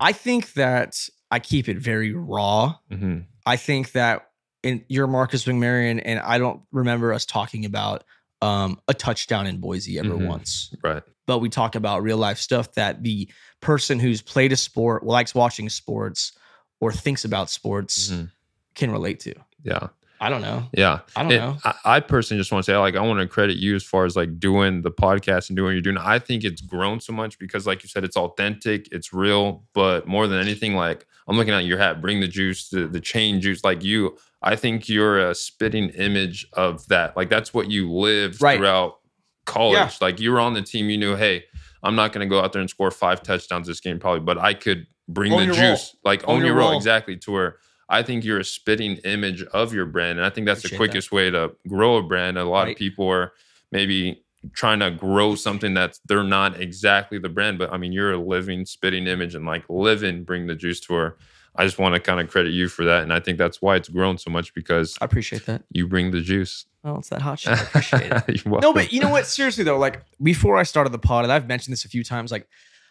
[0.00, 2.74] I think that I keep it very raw.
[2.90, 4.30] hmm I think that
[4.62, 8.04] in you're Marcus McMaryion, and I don't remember us talking about
[8.42, 10.26] um, a touchdown in Boise ever Mhm.
[10.28, 10.74] once.
[10.84, 11.02] Right.
[11.26, 13.28] But we talk about real life stuff that the
[13.60, 16.32] person who's played a sport, likes watching sports,
[16.80, 18.30] or thinks about sports Mhm.
[18.74, 19.34] can relate to.
[19.62, 19.88] Yeah.
[20.20, 20.64] I don't know.
[20.72, 21.00] Yeah.
[21.14, 21.56] I don't It- know.
[21.64, 24.04] I, I personally just want to say, like, I want to credit you as far
[24.06, 25.98] as like doing the podcast and doing what you're doing.
[25.98, 29.64] I think it's grown so much because, like you said, it's authentic, it's real.
[29.74, 33.00] But more than anything, like I'm looking at your hat, bring the juice, the, the
[33.00, 33.62] chain juice.
[33.64, 37.16] Like you, I think you're a spitting image of that.
[37.16, 38.56] Like that's what you lived Right.
[38.58, 38.98] throughout
[39.44, 39.76] college.
[39.76, 39.90] Yeah.
[40.00, 41.44] Like you were on the team, you knew, hey,
[41.82, 44.38] I'm not going to go out there and score five touchdowns this game, probably, but
[44.38, 46.76] I could bring Own the juice, like Own own your your role role.
[46.76, 47.56] exactly to where
[47.88, 50.18] I think you're a spitting image of your brand.
[50.18, 50.90] And I think that's Appreciate the that.
[50.90, 52.36] quickest way to grow a brand.
[52.38, 52.72] A lot Right.
[52.72, 53.32] of people are
[53.70, 54.22] maybe
[54.54, 58.18] trying to grow something that's they're not exactly the brand, but I mean, you're a
[58.18, 61.16] living, spitting image and like living, bring the juice to her.
[61.58, 63.02] I just want to kind of credit you for that.
[63.02, 65.62] And I think that's why it's grown so much because I appreciate that.
[65.70, 66.66] you bring the juice.
[66.84, 67.52] Oh, it's that hot shit.
[67.58, 68.46] I appreciate it.
[68.46, 69.26] No, but you know what?
[69.26, 72.30] Seriously though, like before I started the pod, and I've mentioned this a few times,
[72.30, 72.46] like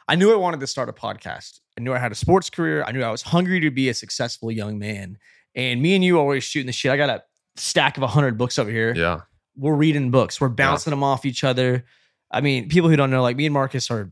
[0.07, 1.59] I knew I wanted to start a podcast.
[1.77, 2.83] I knew I had a sports career.
[2.83, 5.17] I knew I was hungry to be a successful young man.
[5.55, 6.91] And me and you always shooting the shit.
[6.91, 7.23] I got a
[7.55, 8.93] stack of hundred books over here.
[8.95, 9.21] yeah.
[9.57, 10.41] We're reading books.
[10.41, 11.85] We're bouncing them off each other.
[12.29, 14.11] I mean, people who don't know, like me and Marcus are,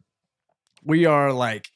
[0.86, 1.70] we are like,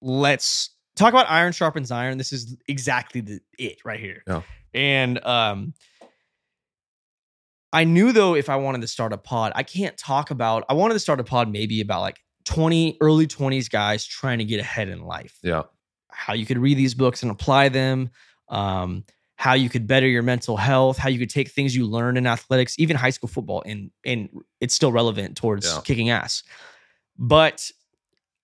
[0.00, 2.16] let's talk about iron sharpens iron.
[2.16, 4.22] This is exactly the it right here.
[4.28, 4.42] Yeah.
[4.72, 5.74] And um,
[7.72, 10.64] I knew though if I wanted to start a pod, I can't talk about.
[10.68, 14.44] I wanted to start a pod maybe about like twenty early twenties guys trying to
[14.44, 15.64] get ahead in life Yeah.
[16.10, 18.08] how you could read these books and apply them,
[18.48, 19.04] um,
[19.34, 22.26] how you could better your mental health, how you could take things you learn in
[22.26, 24.30] athletics, even high school football, and and
[24.60, 25.80] it's still relevant towards Yeah.
[25.84, 26.42] kicking ass.
[27.18, 27.70] But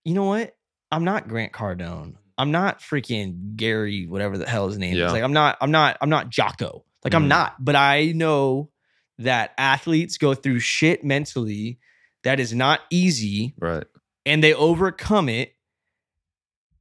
[0.05, 0.55] you know what?
[0.91, 2.17] I'm not Grant Cardone.
[2.37, 5.07] I'm not freaking Gary, whatever the hell his name Yeah.
[5.07, 5.13] is.
[5.13, 6.85] Like I'm not, I'm not, I'm not Jocko.
[7.05, 7.29] Like I'm Mhm.
[7.29, 8.71] not, but I know
[9.19, 11.79] that athletes go through shit mentally
[12.25, 13.85] that is not easy Right.
[14.27, 15.55] And they overcome it.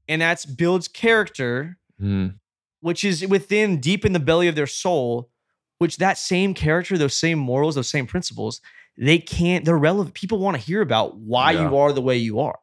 [0.07, 2.39] And that's builds character, Mm,
[2.79, 5.29] which is within deep in the belly of their soul,
[5.77, 8.59] which that same character, those same morals, those same principles,
[8.97, 10.15] they can't, they're relevant.
[10.15, 11.69] People want to hear about why Yeah.
[11.69, 12.57] you are the way you are.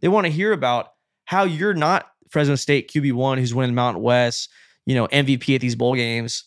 [0.00, 0.92] They want to hear about
[1.24, 4.48] how you're not Fresno State QB1 who's winning Mountain West,
[4.86, 6.44] you know, MVP at these bowl games,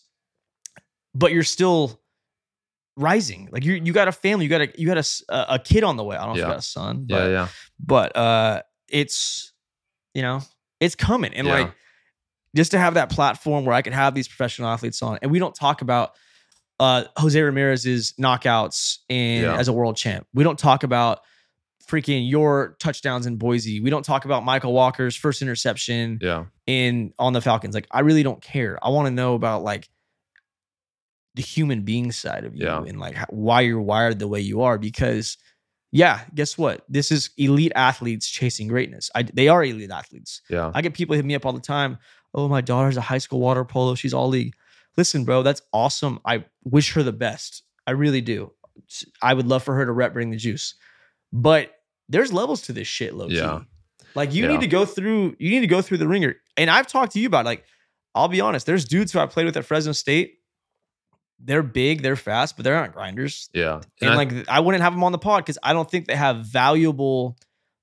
[1.14, 1.97] but you're still
[2.98, 3.48] rising.
[3.50, 5.96] Like you you got a family, you got a you got a a, kid on
[5.96, 6.16] the way.
[6.16, 7.16] I don't know if you got a son, yeah.
[7.16, 7.48] but Yeah.
[7.84, 9.52] but uh it's
[10.14, 10.40] you know,
[10.80, 11.32] it's coming.
[11.34, 11.54] And Yeah.
[11.60, 11.72] like
[12.56, 15.38] just to have that platform where I can have these professional athletes on, and we
[15.38, 16.12] don't talk about
[16.80, 19.56] uh Jose Ramirez's knockouts and Yeah.
[19.56, 20.26] as a world champ.
[20.34, 21.20] We don't talk about
[21.86, 23.80] freaking your touchdowns in Boise.
[23.80, 26.44] We don't talk about Michael Walker's first interception Yeah.
[26.66, 27.74] in on the Falcons.
[27.74, 28.78] Like I really don't care.
[28.84, 29.88] I want to know about like
[31.38, 32.82] the human being side of you Yeah.
[32.82, 35.38] and like why you're wired the way you are because
[35.92, 36.84] yeah, guess what?
[36.88, 39.08] This is elite athletes chasing greatness.
[39.14, 40.42] I, they are elite athletes.
[40.50, 40.70] Yeah.
[40.74, 41.96] I get people hit me up all the time.
[42.34, 43.94] Oh, my daughter's a high school water polo.
[43.94, 44.54] She's all league.
[44.98, 46.18] Listen, bro, that's awesome.
[46.26, 47.62] I wish her the best.
[47.86, 48.52] I really do.
[49.22, 50.74] i would love for her to rep bring the juice.
[51.32, 51.72] But
[52.08, 53.60] there's levels to this shit, low Yeah.
[54.14, 54.50] Like you Yeah.
[54.52, 56.34] need to go through, you need to go through the ringer.
[56.58, 57.64] And I've talked to you about like,
[58.14, 60.34] I'll be honest, there's dudes who I played with at Fresno State.
[61.40, 63.48] They're big, they're fast, but they're not grinders.
[63.54, 63.80] Yeah.
[64.00, 66.16] And, I- like I wouldn't have them on the pod because I don't think they
[66.16, 67.36] have valuable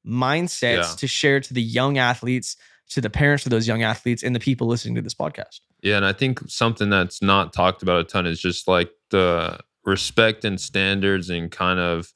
[0.05, 0.95] mindsets Yeah.
[0.97, 2.57] to share to the young athletes,
[2.89, 5.61] to the parents of those young athletes, and the people listening to this podcast.
[5.81, 9.59] Yeah, and I think something that's not talked about a ton is just like the
[9.83, 12.13] respect and standards and kind of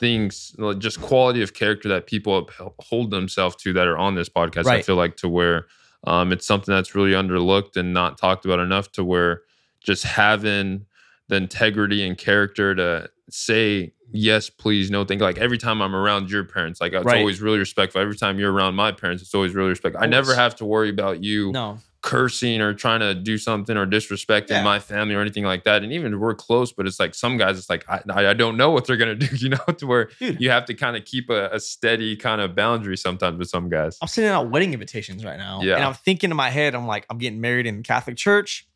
[0.00, 2.48] things, like just quality of character that people
[2.80, 4.66] hold themselves to that are on this podcast.
[4.66, 5.66] I feel like to where
[6.04, 9.42] um, it's something that's really underlooked and not talked about enough to where
[9.82, 10.86] just having
[11.28, 15.20] the integrity and character to say yes, please, no, thank.
[15.20, 17.18] Like every time I'm around your parents, like it's Right.
[17.18, 18.00] always really respectful.
[18.00, 20.02] Every time you're around my parents, it's always really respectful.
[20.02, 23.86] I never have to worry about you No, cursing or trying to do something or
[23.86, 24.64] disrespecting Yeah.
[24.64, 25.82] my family or anything like that.
[25.82, 28.58] And even we're close, but it's like some guys, it's like I, I I don't
[28.58, 30.38] know what they're gonna do, you know, to where Dude.
[30.40, 33.70] you have to kind of keep a, a steady kind of boundary sometimes with some
[33.70, 33.96] guys.
[34.02, 35.62] I'm sending out wedding invitations right now.
[35.62, 35.76] Yeah.
[35.76, 38.66] And I'm thinking in my head, I'm like, I'm getting married in the Catholic church,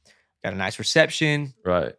[0.44, 1.94] got a nice reception, Right.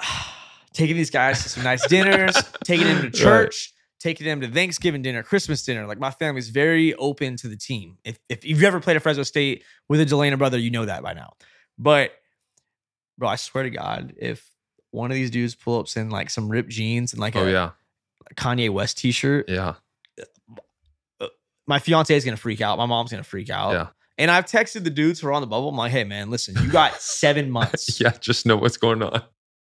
[0.72, 3.14] taking these guys to some nice dinners, taking them to Right.
[3.14, 5.86] church, taking them to Thanksgiving dinner, Christmas dinner.
[5.86, 7.98] Like my family's very open to the team.
[8.04, 11.02] If if you've ever played at Fresno State with a Delana brother, you know that
[11.02, 11.34] by now.
[11.78, 12.12] But
[13.18, 14.48] bro, I swear to God, if
[14.90, 17.50] one of these dudes pull ups in like some ripped jeans and like Oh a
[17.50, 17.70] yeah.
[18.36, 19.74] Kanye West t-shirt, Yeah.
[21.20, 21.28] Uh,
[21.66, 22.78] my fiance is gonna freak out.
[22.78, 23.72] My mom's gonna freak out.
[23.72, 23.86] Yeah.
[24.18, 25.68] And I've texted the dudes who are on the bubble.
[25.70, 28.00] I'm like, hey man, listen, you got seven months.
[28.00, 28.12] Yeah.
[28.20, 29.22] Just know what's going on.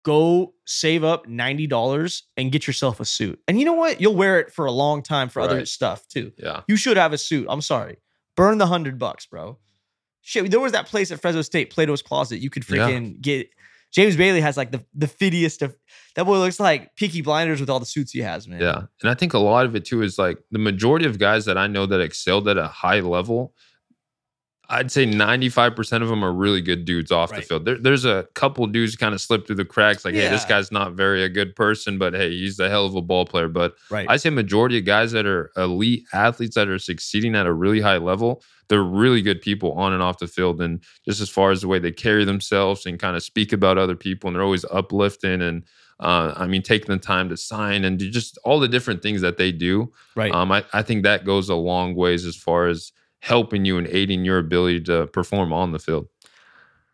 [0.06, 3.40] Go save up $90 and get yourself a suit.
[3.48, 4.00] And you know what?
[4.00, 6.32] You'll wear it for a long time for other stuff too.
[6.38, 6.62] Yeah.
[6.68, 7.46] You should have a suit.
[7.50, 7.98] I'm sorry.
[8.38, 9.58] Burn the hundred bucks, bro.
[10.22, 12.40] Shit, there was that place at Fresno State, Plato's Closet.
[12.40, 12.90] You could Yeah.
[12.90, 13.50] freaking get
[13.94, 15.76] James Bailey has like the the fittiest of
[16.16, 18.62] that boy looks like Peaky Blinders with all the suits he has, man.
[18.62, 18.82] Yeah.
[19.02, 21.58] And I think a lot of it too is like the majority of guys that
[21.58, 23.54] I know that excelled at a high level,
[24.70, 27.66] I'd say 95% of them are really good dudes off the field.
[27.66, 30.72] There, there's a couple dudes kind of slip through the cracks, like, hey, this guy's
[30.72, 33.48] not very a good person, but hey, he's a hell of a ball player.
[33.48, 34.06] But Right.
[34.10, 37.80] I say majority of guys that are elite athletes that are succeeding at a really
[37.80, 40.62] high level, they're really good people on and off the field.
[40.62, 43.78] And just as far as the way they carry themselves and kind of speak about
[43.78, 45.64] other people, and they're always uplifting and
[46.00, 49.22] uh, I mean, taking the time to sign and do just all the different things
[49.22, 49.92] that they do.
[50.16, 50.32] right.
[50.32, 52.92] Um, I, I think that goes a long ways as far as
[53.28, 56.08] helping you and aiding your ability to perform on the field.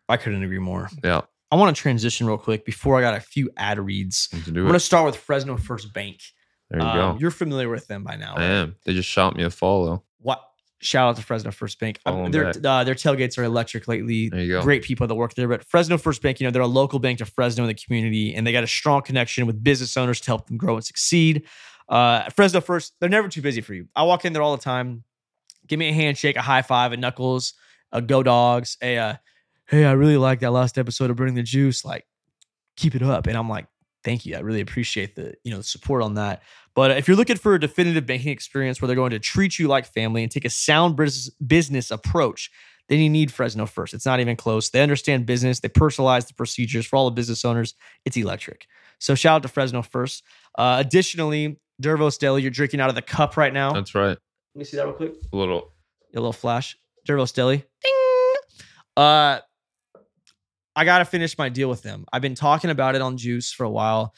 [0.08, 0.90] I couldn't agree more.
[1.02, 4.28] Yeah, I want to transition real quick before I got a few ad reads.
[4.32, 6.20] I'm going to start with Fresno First Bank.
[6.70, 7.20] There you Um, go.
[7.20, 8.34] You're familiar with them by now.
[8.34, 8.50] I right?
[8.50, 8.76] am.
[8.84, 10.02] They just shot me a follow.
[10.18, 10.42] What?
[10.80, 11.98] Shout out to Fresno First Bank.
[12.04, 14.28] Um, their uh, their tailgates are electric lately.
[14.28, 14.62] There you go.
[14.62, 15.48] Great people that work there.
[15.48, 18.34] But Fresno First Bank, you know, they're a local bank to Fresno in the community,
[18.34, 21.44] and they got a strong connection with business owners to help them grow and succeed.
[21.88, 23.88] Uh, Fresno First, they're never too busy for you.
[23.96, 25.04] I walk in there all the time.
[25.66, 27.54] Give me a handshake, a high five, a knuckles,
[27.92, 29.14] a go dogs, a uh,
[29.66, 31.84] hey, I really like that last episode of Burning the Juice.
[31.84, 32.06] Like,
[32.76, 33.26] keep it up.
[33.26, 33.66] And I'm like,
[34.04, 34.36] thank you.
[34.36, 36.42] I really appreciate the you know support on that.
[36.74, 39.68] But if you're looking for a definitive banking experience where they're going to treat you
[39.68, 42.50] like family and take a sound bus- business approach,
[42.88, 43.94] then you need Fresno first.
[43.94, 44.70] It's not even close.
[44.70, 45.60] They understand business.
[45.60, 47.74] They personalize the procedures for all the business owners.
[48.04, 48.66] It's electric.
[48.98, 50.22] So shout out to Fresno first.
[50.56, 53.72] Uh, additionally, Dervos Deli, you're drinking out of the cup right now.
[53.72, 54.18] That's right.
[54.54, 55.14] Let me see that real quick.
[55.32, 55.72] A little.
[56.14, 56.76] A little flash.
[57.08, 57.64] Dervos Deli.
[57.82, 58.34] Ding.
[58.96, 59.40] Uh,
[60.76, 62.04] I got to finish my deal with them.
[62.12, 64.14] I've been talking about it on Juice for a while.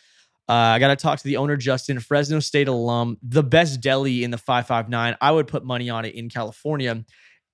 [0.48, 4.24] Uh, I got to talk to the owner, Justin, Fresno State alum, the best deli
[4.24, 5.16] in the 559.
[5.20, 7.04] I would put money on it in California.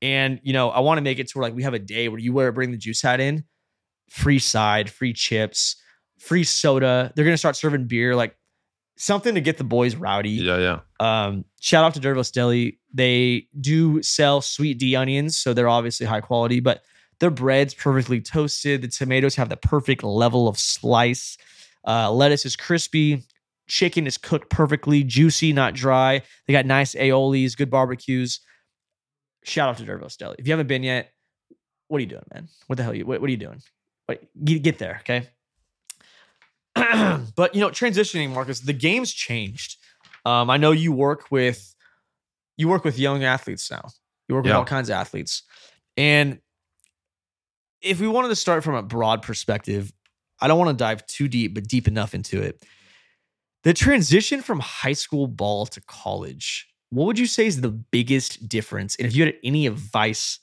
[0.02, 2.08] And, you know, I want to make it to where like we have a day
[2.08, 3.44] where you wear bring the juice hat in,
[4.10, 5.76] free side, free chips,
[6.18, 7.12] free soda.
[7.14, 8.36] They're going to start serving beer, like
[8.96, 10.30] something to get the boys rowdy.
[10.30, 10.80] Yeah, yeah.
[11.00, 12.78] Um, shout out to Dervos Deli.
[12.92, 16.82] They do sell sweet D onions, so they're obviously high quality, but
[17.20, 18.82] their bread's perfectly toasted.
[18.82, 21.38] The tomatoes have the perfect level of slice.
[21.86, 23.22] Uh, lettuce is crispy.
[23.68, 26.22] Chicken is cooked perfectly, juicy, not dry.
[26.46, 28.40] They got nice aiolis, good barbecues.
[29.44, 30.36] Shout out to Dervos Deli.
[30.38, 31.12] If you haven't been yet,
[31.88, 32.48] what are you doing, man?
[32.66, 33.06] What the hell are you?
[33.06, 33.62] What, what are you doing?
[34.08, 35.28] Wait, get, get there, okay?
[37.36, 39.76] but you know, transitioning, Marcus, the game's changed.
[40.24, 41.74] Um, I know you work with
[42.56, 43.88] you work with young athletes now.
[44.28, 44.58] You work with Yeah.
[44.58, 45.42] all kinds of athletes,
[45.96, 46.38] and
[47.80, 49.92] if we wanted to start from a broad perspective,
[50.40, 52.64] I don't want to dive too deep, but deep enough into it.
[53.64, 58.48] The transition from high school ball to college, what would you say is the biggest
[58.48, 58.96] difference?
[58.96, 60.38] And if you had any advice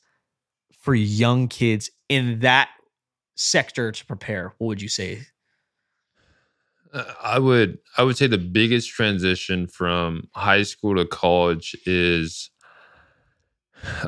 [0.82, 2.70] for young kids in that
[3.36, 5.22] sector to prepare, what would you say?
[6.94, 12.50] Uh, I would I would say the biggest transition from high school to college is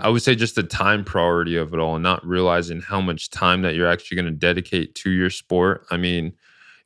[0.02, 3.30] I would say just the time priority of it all and not realizing how much
[3.30, 5.86] time that you're actually going to dedicate to your sport.
[5.92, 6.34] I mean,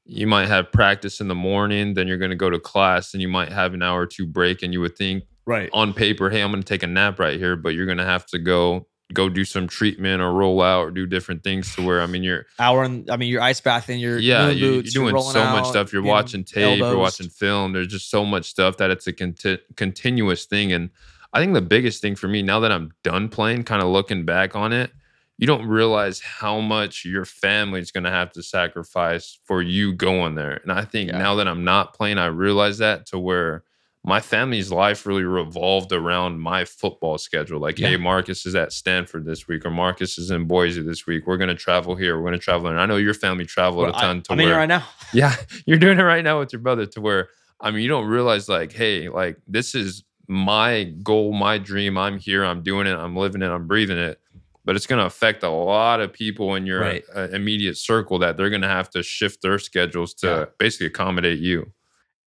[0.05, 3.21] you might have practice in the morning, then you're going to go to class and
[3.21, 5.69] you might have an hour or two break and you would think Right.
[5.73, 8.05] on paper, hey, I'm going to take a nap right here, but you're going to
[8.05, 11.81] have to go go do some treatment or roll out or do different things to
[11.81, 14.93] where I mean you're Hour and I mean, you're ice bathing, you're yeah, you're boots,
[14.93, 15.93] doing rolling so much stuff.
[15.93, 17.73] You're watching tape, you're watching film.
[17.73, 20.73] There's just so much stuff that it's a conti- continuous thing.
[20.73, 20.89] And
[21.33, 24.25] I think the biggest thing for me now that I'm done playing, kind of looking
[24.25, 24.91] back on it,
[25.37, 30.35] you don't realize how much your family's going to have to sacrifice for you going
[30.35, 30.61] there.
[30.63, 31.17] And I think Yeah.
[31.17, 33.64] now that I'm not playing, I realize that to where
[34.07, 37.59] my family's life really revolved around my football schedule.
[37.59, 37.89] Like, Yeah.
[37.89, 41.25] hey, Marcus is at Stanford this week, or Marcus is in Boise this week.
[41.25, 42.15] We're going to travel here.
[42.15, 42.67] We're going to travel.
[42.67, 44.59] And I know your family traveled Well, a ton to I, am in where here
[44.59, 44.83] right now.
[45.13, 48.05] yeah, you're doing it right now with your brother to where I mean you don't
[48.07, 51.97] realize like, hey, like this is my goal, my dream.
[51.97, 54.19] I'm here, I'm doing it, I'm living it, I'm breathing it.
[54.65, 57.03] But it's going to affect a lot of people in your Right.
[57.15, 60.45] uh, immediate circle that they're going to have to shift their schedules to Yeah.
[60.59, 61.71] basically accommodate you.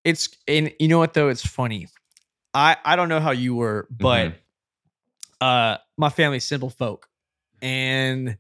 [0.09, 1.29] It's and you know what though?
[1.29, 1.89] It's funny.
[2.55, 4.35] I I don't know how you were, but Mhm.
[5.41, 7.09] uh my family's simple folk.
[7.61, 8.39] And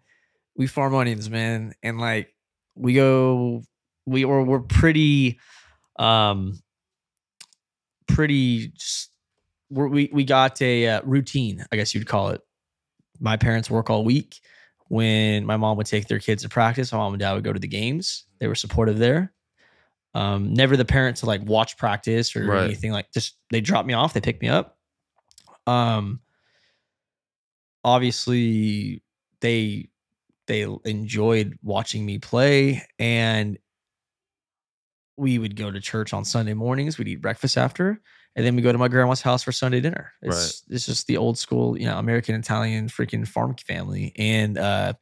[0.57, 1.74] we farm onions, man.
[1.83, 2.35] And like
[2.74, 3.62] we go
[4.07, 5.38] we or we're pretty
[5.98, 6.59] um
[8.07, 8.72] pretty
[9.70, 12.40] we're, we we got a uh, routine, I guess you'd call it.
[13.20, 14.40] My parents work all week.
[14.88, 17.52] When my mom would take their kids to practice, my mom and dad would go
[17.52, 18.24] to the games.
[18.38, 19.35] They were supportive there.
[20.14, 22.64] Um, never the parent to like watch practice or Right.
[22.64, 24.78] anything like just they drop me off, they pick me up.
[25.66, 26.20] Um
[27.84, 29.02] obviously
[29.40, 29.88] they
[30.46, 33.58] they enjoyed watching me play and
[35.16, 38.00] we would go to church on Sunday mornings, we'd eat breakfast after,
[38.36, 40.12] and then we go to my grandma's house for Sunday dinner.
[40.22, 44.12] It's it's just the old school, you know, American Italian freaking farm family.
[44.16, 44.92] And uh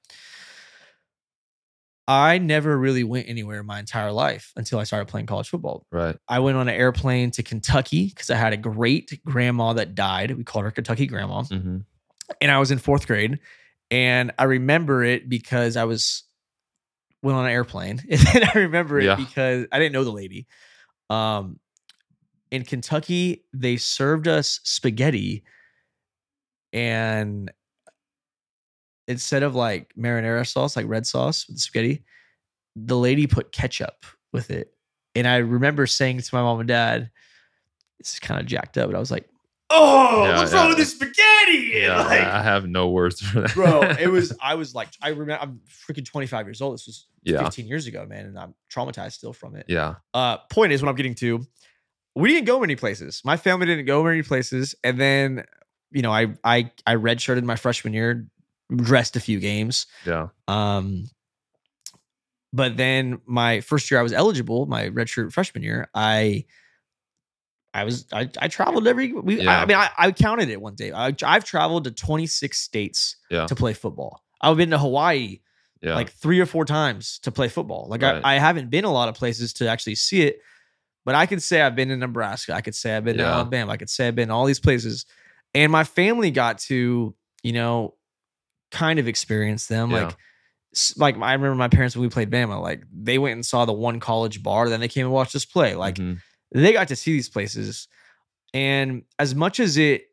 [2.09, 5.87] I never really went anywhere my entire life until I started playing college football.
[5.91, 6.17] Right.
[6.29, 10.31] I went on an airplane to Kentucky because I had a great grandma that died.
[10.37, 11.43] We called her Kentucky Grandma.
[11.43, 11.79] hmm
[12.41, 13.41] And I was in fourth grade.
[13.91, 16.23] And I remember it because I was
[17.23, 18.01] went on an airplane.
[18.09, 19.17] And then I remember it Yeah.
[19.17, 20.47] because I didn't know the lady.
[21.11, 21.59] Um
[22.53, 25.43] in Kentucky, they served us spaghetti
[26.73, 27.51] and
[29.09, 32.05] instead of like marinara sauce, like red sauce with the spaghetti,
[32.75, 34.73] the lady put ketchup with it.
[35.15, 37.11] And I remember saying to my mom and dad,
[37.99, 38.91] this is kind of jacked up.
[38.91, 39.29] But I was like,
[39.71, 41.15] oh, Yeah, what's wrong with this spaghetti?
[41.77, 44.89] Yeah, Like, I I have no words for that, bro, it was, I was like,
[45.01, 46.75] I remember, I'm freaking 25 years old.
[46.75, 48.27] This was yeah, 15 years ago, man.
[48.27, 49.67] And I'm traumatized still from it.
[49.69, 51.47] yeah, Uh, point is, what I'm getting to,
[52.15, 53.23] we didn't go many places.
[53.25, 55.45] My family didn't go many places, and then,
[55.91, 58.27] you know, I I I redshirted my freshman year,
[58.75, 59.87] dressed a few games.
[60.05, 60.29] yeah.
[60.49, 61.05] Um,
[62.53, 66.45] but then my first year I was eligible, my redshirt freshman year, I
[67.75, 69.41] I was I, I traveled every we.
[69.41, 69.61] I, Yeah.
[69.63, 70.93] I mean, I, I counted it one day.
[70.93, 73.47] I, I've traveled to 26 states Yeah.
[73.47, 74.23] to play football.
[74.41, 75.41] I've been to Hawaii
[75.83, 75.95] Yeah.
[75.95, 77.89] like three or four times to play football.
[77.91, 78.23] Like Right.
[78.25, 80.41] I, I haven't been a lot of places to actually see it,
[81.05, 82.55] but I could say I've been in Nebraska.
[82.55, 83.35] I could say I've been to Yeah.
[83.35, 83.73] Alabama.
[83.73, 85.05] I could say I've been in all these places,
[85.55, 87.95] and my family got to you know
[88.71, 89.91] kind of experience them.
[89.91, 90.05] Yeah.
[90.05, 90.17] Like
[90.97, 92.61] like I remember my parents when we played Bama.
[92.61, 95.45] Like they went and saw the one college bar, then they came and watched us
[95.47, 95.75] play.
[95.75, 96.19] Like Mhm.
[96.53, 97.89] they got to see these places
[98.55, 100.05] and as much as it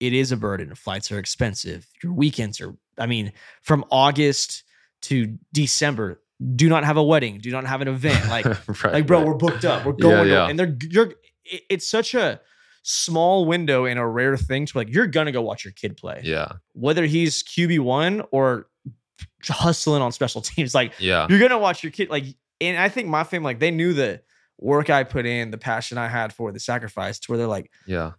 [0.00, 4.64] it is a burden flights are expensive your weekends are i mean from august
[5.02, 6.22] to december
[6.56, 8.46] do not have a wedding do not have an event like
[8.84, 9.26] right, like bro right.
[9.28, 10.48] we're booked up we're going to- yeah.
[10.48, 11.12] and they're you're
[11.44, 12.40] it- it's such a
[12.82, 16.20] small window and a rare thing to like you're gonna go watch your kid play
[16.24, 18.68] yeah, whether he's qb1 or
[19.44, 22.24] hustling on special teams like yeah, you're gonna watch your kid like
[22.60, 24.20] and i think my family like they knew the
[24.58, 27.70] work i put in the passion i had for the sacrifice to where they're like
[27.86, 28.12] yeah,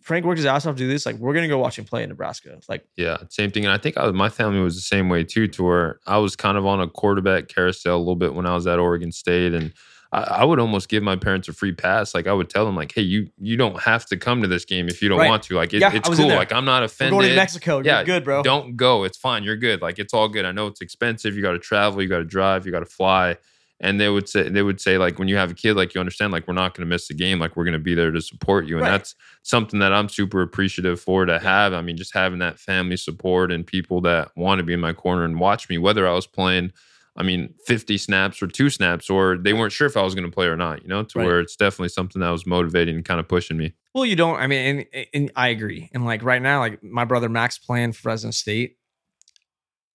[0.00, 2.02] frank worked his ass off to do this like we're gonna go watch him play
[2.02, 3.18] in nebraska like yeah.
[3.28, 3.64] Same thing.
[3.64, 6.34] And I think I, my family was the same way too, to where I was
[6.36, 9.54] kind of on a quarterback carousel a little bit when I was at Oregon State,
[9.54, 9.72] and
[10.10, 12.14] I, I would almost give my parents a free pass.
[12.14, 14.64] Like I would tell them, like, "Hey, you you don't have to come to this
[14.64, 15.28] game if you don't Right.
[15.28, 15.54] want to.
[15.54, 16.36] Like it, Yeah, it's I was in cool.
[16.36, 17.18] Like I'm not we're offended.
[17.20, 19.04] going to mexico Yeah, you're good bro Don't go.
[19.04, 19.44] It's fine.
[19.44, 19.82] You're good.
[19.82, 20.44] Like it's all good.
[20.44, 21.34] I know it's expensive.
[21.36, 22.00] You got to travel.
[22.02, 22.64] You got to drive.
[22.64, 23.36] You got to fly.
[23.80, 26.00] And they would say they would say like when you have a kid, like you
[26.00, 27.38] understand, like we're not going to miss the game.
[27.38, 28.76] Like we're going to be there to support you.
[28.78, 28.90] And Right.
[28.92, 31.72] that's something that I'm super appreciative for to have.
[31.72, 34.94] I mean, just having that family support and people that want to be in my
[34.94, 36.72] corner and watch me, whether I was playing.
[37.18, 40.24] I mean, 50 snaps or two snaps, or they weren't sure if I was going
[40.30, 41.26] to play or not, you know, to Right.
[41.26, 43.74] where it's definitely something that was motivating and kind of pushing me.
[43.94, 47.04] well you don't i mean and, and i agree and like right now like my
[47.04, 48.76] brother max playing for fresno state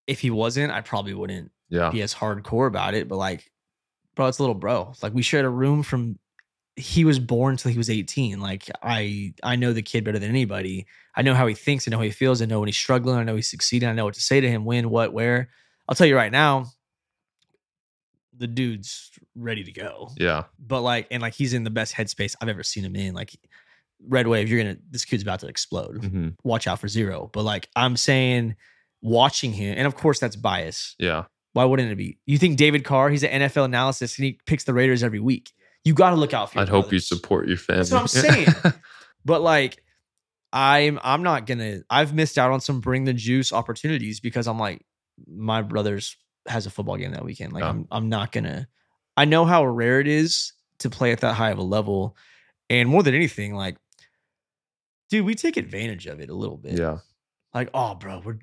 [0.07, 1.89] if he wasn't i probably wouldn't Yeah.
[1.89, 3.49] be as hardcore about it but like
[4.15, 6.19] bro it's a little bro like we shared a room from
[6.75, 10.29] he was born till he was 18 like i i know the kid better than
[10.29, 12.75] anybody i know how he thinks i know how he feels i know when he's
[12.77, 15.49] struggling i know he's succeeding i know what to say to him when what where
[15.87, 16.65] i'll tell you right now
[18.37, 20.43] the dude's ready to go Yeah.
[20.59, 23.35] but like and like he's in the best headspace i've ever seen him in like
[24.07, 27.43] red wave you're gonna this kid's about to explode hmm watch out for zero but
[27.43, 28.55] like i'm saying
[29.01, 31.25] watching him and of course that's bias Yeah.
[31.53, 32.17] why wouldn't it be?
[32.25, 35.51] You think David Carr, he's an NFL analyst and he picks the Raiders every week.
[35.83, 37.79] You got to look out for I'd hope you support your family.
[37.79, 38.47] That's what I'm saying.
[39.25, 39.83] But like
[40.51, 44.47] I'm I'm not going to I've missed out on some bring the juice opportunities because
[44.47, 44.85] I'm like
[45.27, 46.15] my brother's
[46.47, 47.53] has a football game that weekend.
[47.53, 47.69] Like Yeah.
[47.69, 48.67] I'm I'm not to
[49.17, 52.15] I know how rare it is to play at that high of a level
[52.69, 53.77] and more than anything like
[55.09, 56.77] dude, we take advantage of it a little bit.
[56.79, 56.97] yeah.
[57.53, 58.39] Like, oh bro, we're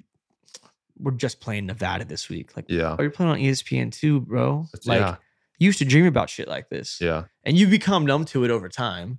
[0.99, 2.55] we're just playing Nevada this week.
[2.57, 2.95] Like, Yeah.
[2.95, 4.67] are you're playing on ESPN too, bro.
[4.85, 5.17] Like, yeah.
[5.59, 7.25] you used to dream about shit like this, Yeah.
[7.43, 9.19] and you become numb to it over time.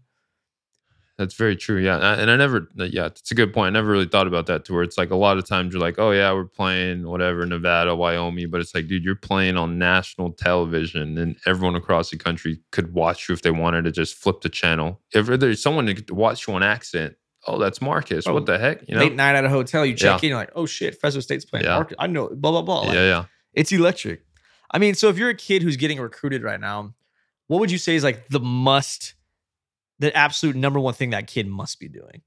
[1.21, 1.77] That's very true.
[1.79, 1.97] Yeah.
[1.97, 3.67] And I- And I never, uh, yeah, it's a good point.
[3.67, 5.81] I never really thought about that to where it's like a lot of times you're
[5.81, 8.49] like, oh, yeah, we're playing whatever, Nevada, Wyoming.
[8.49, 12.93] But it's like, dude, you're playing on national television and everyone across the country could
[12.93, 14.99] watch you if they wanted to just flip the channel.
[15.13, 18.25] If there's someone to watch you on accent, oh, that's Marcus.
[18.27, 18.81] Oh, what the heck?
[18.89, 19.01] You know?
[19.01, 20.25] Late night at a hotel, you check Yeah.
[20.27, 21.65] in, you're like, oh shit, Fresno State's playing.
[21.65, 21.75] Yeah.
[21.75, 21.97] Market.
[21.99, 22.79] I know, blah blah blah.
[22.81, 23.03] Like, yeah.
[23.05, 23.23] Yeah.
[23.53, 24.23] It's electric.
[24.71, 26.95] I mean, so if you're a kid who's getting recruited right now,
[27.47, 29.13] what would you say is like the must,
[30.01, 32.23] the absolute number one thing that kid must be doing?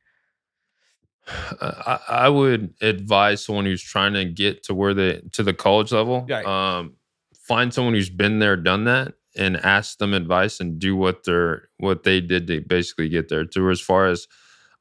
[1.61, 5.91] I, I would advise someone who's trying to get to where they to the college
[5.91, 6.25] level.
[6.29, 6.47] Right.
[6.47, 6.95] Um,
[7.35, 11.69] find someone who's been there, done that, and ask them advice and do what they're
[11.79, 13.45] what they did to basically get there.
[13.45, 14.29] To as far as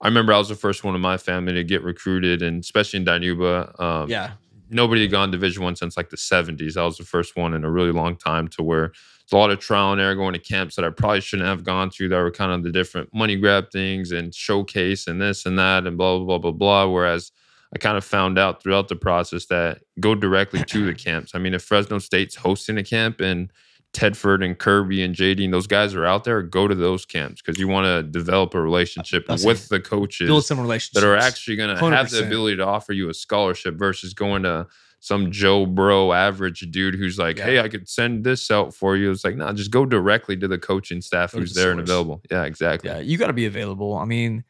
[0.02, 3.00] I remember, I was the first one in my family to get recruited, and especially
[3.00, 3.80] in Dinuba.
[3.80, 4.32] Um, Yeah,
[4.70, 6.78] nobody had gone Division One since like the seventies.
[6.78, 8.92] I was the first one in a really long time to where
[9.34, 11.90] a lot of trial and error going to camps that I probably shouldn't have gone
[11.92, 15.58] to that were kind of the different money grab things and showcase and this and
[15.60, 16.88] that and blah blah blah blah blah.
[16.88, 17.32] Whereas
[17.76, 21.34] I kind of found out throughout the process that go directly to the camps.
[21.34, 23.52] I mean, if Fresno State's hosting a camp and
[23.94, 27.42] Tedford and Kirby and JD and those guys are out there, go to those camps
[27.42, 29.70] because you want to develop a relationship That's with it.
[29.70, 32.94] the coaches build some relationships that are actually going to have the ability to offer
[32.94, 34.68] you a scholarship versus going to
[35.04, 37.44] some Joe Bro average dude who's like, Yeah.
[37.44, 39.12] hey, I could send this out for you.
[39.12, 41.82] It's like, no, just go directly to the coaching staff Go who's the there and
[41.82, 42.22] available.
[42.32, 42.90] Yeah, exactly.
[42.90, 43.98] Yeah, you got to be available.
[43.98, 44.46] I mean,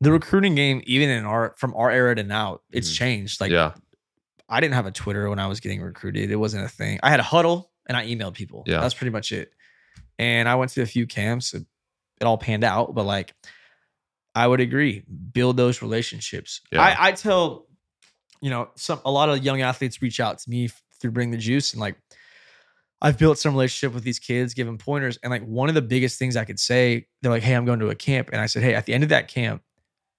[0.00, 2.96] the recruiting game, even in our from our era to now, it's Mhm.
[2.96, 3.40] changed.
[3.42, 3.74] Like, yeah,
[4.48, 6.30] I didn't have a Twitter when I was getting recruited.
[6.30, 6.98] It wasn't a thing.
[7.02, 8.64] I had a Hudl and I emailed people.
[8.66, 8.80] Yeah.
[8.80, 9.52] that's pretty much it.
[10.18, 11.52] And I went to a few camps.
[11.52, 11.66] It,
[12.18, 13.34] it all panned out, but like,
[14.34, 16.62] I would agree, build those relationships.
[16.72, 16.80] Yeah.
[16.80, 17.66] I, I tell,
[18.42, 20.68] you know, some a lot of young athletes reach out to me
[21.00, 21.96] through Bring the Juice, and like,
[23.00, 25.18] I've built some relationship with these kids, give them pointers.
[25.22, 27.80] And like one of the biggest things I could say, they're like, Hey, I'm going
[27.80, 28.30] to a camp.
[28.32, 29.62] And I said, Hey, at the end of that camp,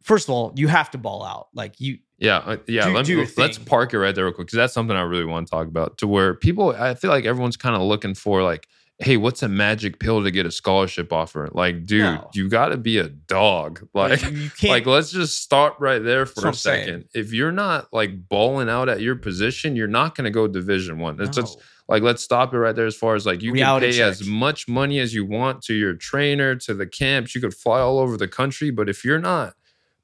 [0.04, 1.48] first of all, you have to ball out.
[1.54, 2.88] Like you, Yeah, uh, yeah.
[2.88, 5.02] Do- let do me, let's park it right there real quick because that's something I
[5.02, 5.98] really want to talk about.
[6.00, 8.68] To where people, I feel like everyone's kind of looking for like,
[9.04, 11.50] hey, what's a magic pill to get a scholarship offer?
[11.52, 12.30] Like, dude, No.
[12.34, 13.88] you got to be a dog.
[13.94, 14.22] Like,
[14.64, 16.86] like let's just start right there for a I'm saying.
[16.86, 17.06] second.
[17.14, 21.00] If you're not like balling out at your position, you're not going to go Division
[21.00, 21.20] One.
[21.22, 21.64] It's just No.
[21.90, 24.26] like let's stop it right there as far as like you Reality can pay as
[24.26, 28.00] much money as you want to your trainer to the camps you could fly all
[28.00, 29.54] over the country but if you're not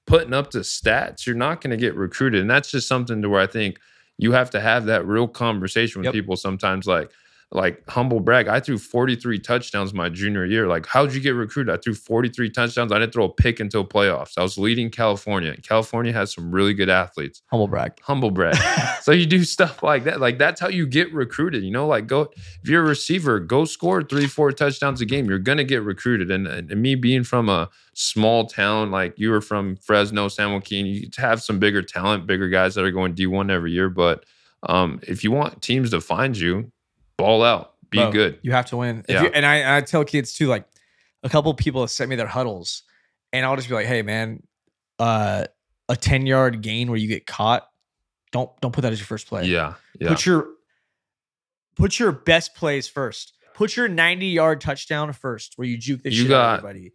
[0.05, 3.29] putting up the stats you're not going to get recruited and that's just something to
[3.29, 3.79] where i think
[4.17, 6.13] you have to have that real conversation with Yep.
[6.13, 7.09] people sometimes like
[7.51, 11.73] like humble brag i threw 43 touchdowns my junior year like how'd you get recruited
[11.73, 15.51] i threw 43 touchdowns i didn't throw a pick until playoffs i was leading california
[15.51, 17.93] and california has some really good athletes humble brag.
[18.01, 18.55] humble brag
[19.01, 20.19] so you do stuff like that.
[20.19, 21.63] Like that's how you get recruited.
[21.63, 22.31] You know, like go
[22.61, 25.25] if you're a receiver, go score three, four touchdowns a game.
[25.25, 26.31] You're gonna get recruited.
[26.31, 30.85] And, and me being from a small town, like you were from Fresno, San Joaquin,
[30.85, 33.89] you have some bigger talent, bigger guys that are going D1 every year.
[33.89, 34.25] But
[34.63, 36.71] um, if you want teams to find you,
[37.20, 38.39] ball out, be Bro, good.
[38.41, 38.99] You have to win.
[39.07, 39.24] If Yeah.
[39.24, 40.65] you- and I, I tell kids too, like
[41.24, 42.84] a couple people have sent me their Hudls,
[43.34, 44.41] and I'll just be like, "Hey, man,
[44.99, 45.45] uh,
[45.88, 47.67] a ten yard gain where you get caught,
[48.32, 49.45] don't don't put that as your first play.
[49.45, 50.47] Yeah, yeah, Put your
[51.76, 53.34] put your best plays first.
[53.53, 56.65] Put your ninety yard touchdown first, where you juke the You shit out got of
[56.65, 56.93] everybody.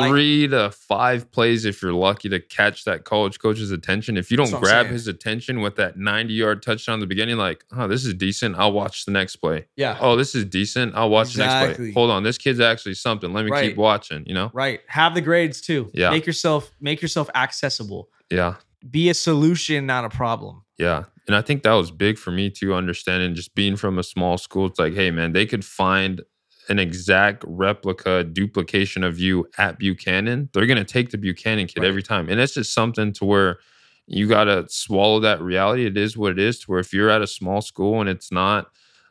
[0.00, 4.16] Like- three to five plays if you're lucky to catch that college coach's attention.
[4.16, 7.64] If you don't grab his attention with that 90 yard touchdown in the beginning, like,
[7.76, 8.56] oh, this is decent.
[8.58, 9.66] I'll watch the next play.
[9.76, 10.94] Yeah, Oh, this is decent.
[10.94, 11.92] I'll watch the next play.
[11.92, 13.32] Hold on, this kid's actually something.
[13.32, 13.68] Let me Right.
[13.70, 14.24] keep watching.
[14.26, 14.50] You know?
[14.54, 14.80] right.
[14.88, 15.90] Have the grades too.
[15.94, 16.10] Yeah.
[16.10, 18.08] Make yourself make yourself accessible.
[18.30, 18.54] Yeah,
[18.88, 20.62] Be a solution, not a problem.
[20.78, 21.04] yeah.
[21.26, 22.74] And I think that was big for me too.
[22.74, 26.22] Understanding just being from a small school, it's like, hey, man, they could find
[26.70, 30.48] an exact replica duplication of you at Buchanan.
[30.54, 31.88] They're gonna take the Buchanan kid Right.
[31.88, 33.58] every time, and it's just something to where
[34.06, 35.84] you gotta swallow that reality.
[35.86, 36.60] It is what it is.
[36.60, 38.68] To where if you're at a small school and it's not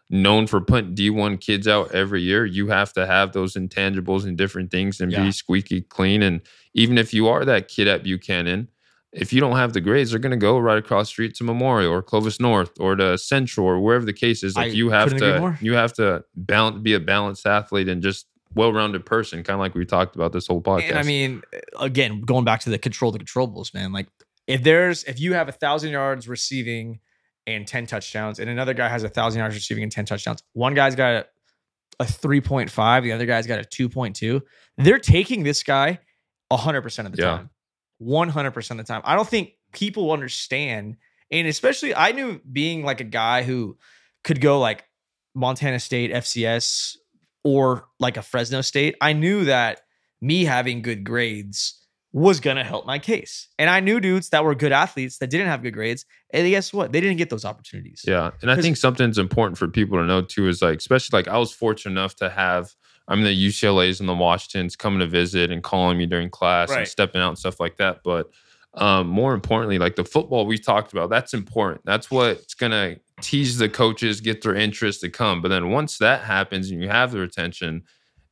[0.09, 4.35] known for putting D1 kids out every year, you have to have those intangibles and
[4.37, 5.23] different things and Yeah.
[5.23, 6.23] be squeaky clean.
[6.23, 6.41] And
[6.73, 8.67] even if you are that kid at Buchanan,
[9.11, 11.43] if you don't have the grades, they're going to go right across the street to
[11.43, 14.55] Memorial or Clovis North or to Central or wherever the case is.
[14.55, 18.27] Like I you have to, you have to balance, be a balanced athlete and just
[18.55, 20.89] well-rounded person, kind of like we talked about this whole podcast.
[20.89, 23.91] And I mean, uh, again, going back to the control the controllables, man.
[23.91, 24.07] Like
[24.47, 26.99] if there's if you have a thousand yards receiving
[27.47, 30.73] and 10 touchdowns, and another guy has a thousand yards receiving and 10 touchdowns, one
[30.75, 31.25] guy's got a,
[32.01, 34.41] a 3.5, the other guy's got a 2.2.
[34.77, 35.99] They're taking this guy
[36.51, 37.37] 100% of the Yeah.
[37.37, 37.49] time.
[38.01, 39.01] 100% of the time.
[39.03, 40.97] I don't think people understand.
[41.31, 43.77] And especially, I knew being like a guy who
[44.23, 44.85] could go like
[45.35, 46.97] Montana State, FCS,
[47.43, 49.81] or like a Fresno State, I knew that
[50.21, 51.75] me having good grades
[52.11, 53.47] was gonna help my case.
[53.59, 56.05] And I knew dudes that were good athletes that didn't have good grades.
[56.33, 56.91] And guess what?
[56.91, 58.01] They didn't get those opportunities.
[58.05, 58.31] Yeah.
[58.41, 61.37] And I think something's important for people to know too is like, especially like I
[61.37, 62.71] was fortunate enough to have,
[63.09, 66.69] I mean, the UCLA's and the Washingtons coming to visit and calling me during class
[66.81, 68.01] and stepping out and stuff like that.
[68.03, 68.29] But
[68.75, 71.81] um, more importantly, like the football we talked about, that's important.
[71.85, 75.41] That's what's going to tease the coaches, get their interest to come.
[75.41, 77.83] But then once that happens and you have their attention,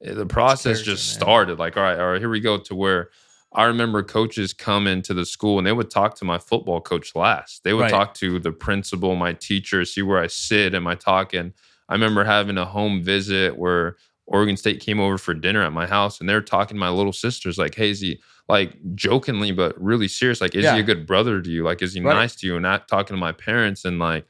[0.04, 1.58] eh, the process just started.
[1.58, 3.10] Like, all right, all right, here we go to where
[3.54, 7.16] I remember coaches come into the school and they would talk to my football coach
[7.16, 7.64] last.
[7.64, 7.92] They would Right.
[7.92, 10.76] talk to the principal, my teacher, see where I sit.
[10.76, 11.54] Am I talking?
[11.90, 13.96] I remember having a home visit where
[14.28, 17.14] Oregon State came over for dinner at my house and they're talking to my little
[17.14, 18.20] sisters, like, hey, is he
[18.50, 20.42] like jokingly, but really serious?
[20.42, 20.76] Like, is Yeah.
[20.76, 21.64] he a good brother to you?
[21.64, 22.14] Like, is he Right.
[22.14, 22.56] nice to you?
[22.56, 24.26] And not talking to my parents and like,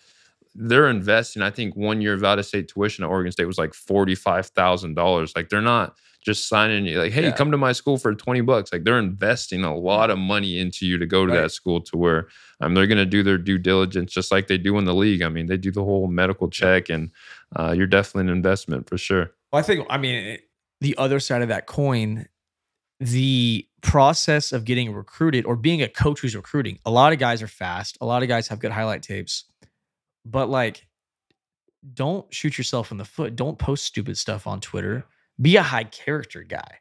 [0.55, 1.41] they're investing.
[1.43, 5.35] I think one year of out of state tuition at Oregon State was like $45,000.
[5.35, 5.95] Like, they're not
[6.25, 7.31] just signing you like, hey, Yeah.
[7.31, 8.73] come to my school for 20 bucks.
[8.73, 11.41] Like they're investing a lot of money into you to go to Right.
[11.43, 12.27] that school to where
[12.59, 15.21] um, they're going to do their due diligence just like they do in the league.
[15.21, 17.11] I mean, they do the whole medical check and
[17.55, 19.31] uh, you're definitely an investment for sure.
[19.51, 20.41] Well, I think, I mean, it-
[20.79, 22.27] the other side of that coin,
[22.99, 27.41] the process of getting recruited or being a coach who's recruiting, a lot of guys
[27.41, 27.97] are fast.
[28.01, 29.45] A lot of guys have good highlight tapes,
[30.25, 30.85] but like,
[31.93, 33.35] don't shoot yourself in the foot.
[33.35, 35.05] Don't post stupid stuff on Twitter.
[35.41, 36.79] Be a high character guy.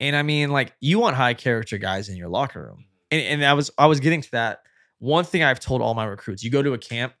[0.00, 2.84] And I mean, like, you want high character guys in your locker room.
[3.10, 4.62] And, and I was, I was getting to that.
[4.98, 7.14] One thing I've told all my recruits: you go to a camp,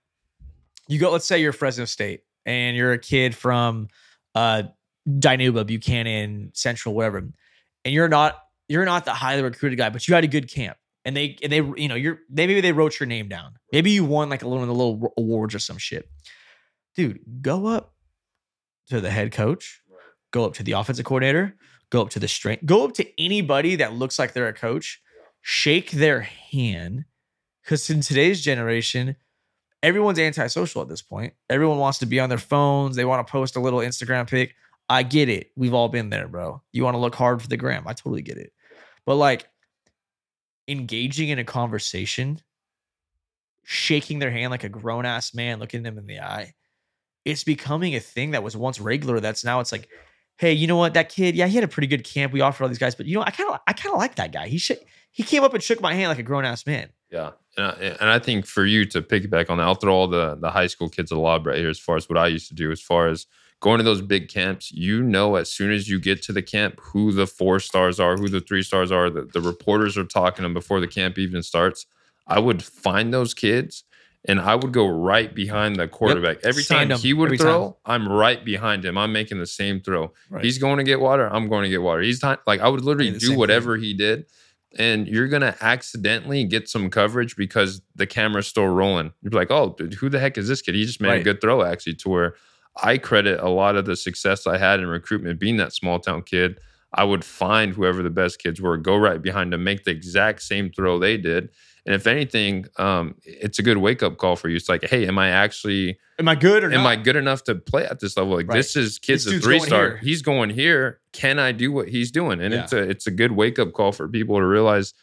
[0.88, 1.10] you go.
[1.10, 3.88] Let's say you're Fresno State and you're a kid from
[4.34, 4.64] uh
[5.08, 7.34] Dinuba, Buchanan, Central, whatever, and
[7.84, 11.16] you're not you're not the highly recruited guy, but you had a good camp, and
[11.16, 14.04] they and they you know you're they maybe they wrote your name down, maybe you
[14.04, 16.08] won like a little the little awards or some shit,
[16.96, 17.20] dude.
[17.42, 17.94] Go up,
[18.88, 19.82] to the head coach,
[20.30, 21.56] go up to the offensive coordinator,
[21.90, 25.00] go up to the strength, go up to anybody that looks like they're a coach,
[25.40, 27.04] shake their hand.
[27.62, 29.16] Because in today's generation,
[29.84, 31.34] everyone's antisocial at this point.
[31.50, 32.96] Everyone wants to be on their phones.
[32.96, 34.54] They want to post a little Instagram pic.
[34.88, 35.50] I get it.
[35.56, 36.62] We've all been there, bro.
[36.72, 37.86] You want to look hard for the gram.
[37.86, 38.52] I totally get it.
[39.04, 39.46] But like
[40.66, 42.40] engaging in a conversation,
[43.64, 46.54] shaking their hand like a grown ass man, looking them in the eye,
[47.26, 49.20] it's becoming a thing that was once regular.
[49.20, 49.88] That's now it's like,
[50.38, 50.94] hey, you know what?
[50.94, 52.32] That kid, yeah, he had a pretty good camp.
[52.32, 54.14] We offered all these guys, but you know, I kind of, I kind of like
[54.14, 54.48] that guy.
[54.48, 54.78] He should,
[55.12, 56.88] he came up and shook my hand like a grown ass man.
[57.14, 60.08] Yeah, and I, and I think for you to piggyback on that, I'll throw all
[60.08, 62.48] the the high school kids a lob right here as far as what I used
[62.48, 63.26] to do, as far as
[63.60, 64.72] going to those big camps.
[64.72, 68.16] You know, as soon as you get to the camp, who the four stars are,
[68.16, 69.10] who the three stars are.
[69.10, 71.86] The, the reporters are talking to them before the camp even starts.
[72.26, 73.84] I would find those kids
[74.26, 76.38] and I would go right behind the quarterback.
[76.44, 78.96] Every Stand time him he would every throw, I'm right behind him.
[78.96, 80.12] I'm making the same throw.
[80.30, 80.44] Right.
[80.44, 81.28] He's going to get water.
[81.32, 82.00] I'm going to get water.
[82.00, 84.26] He's not like I would literally do same whatever he did.
[84.76, 89.12] And you're gonna accidentally get some coverage because the camera's still rolling.
[89.22, 90.74] You're like, oh, dude, who the heck is this kid?
[90.74, 92.34] He just made a good throw, actually, to where
[92.82, 96.22] I credit a lot of the success I had in recruitment being that small town
[96.22, 96.58] kid.
[96.92, 100.42] I would find whoever the best kids were, go right behind them, make the exact
[100.42, 101.50] same throw they did.
[101.86, 104.56] And if anything, um, it's a good wake up call for you.
[104.56, 106.86] It's like, hey, am I actually Am I good or am not?
[106.86, 108.34] I good enough to play at this level?
[108.36, 108.56] Like Right.
[108.56, 109.88] this is kids a three star.
[109.88, 109.96] here.
[109.98, 111.00] He's going here.
[111.12, 112.40] Can I do what he's doing?
[112.40, 112.62] And Yeah.
[112.62, 114.94] it's a it's a good wake up call for people to realize,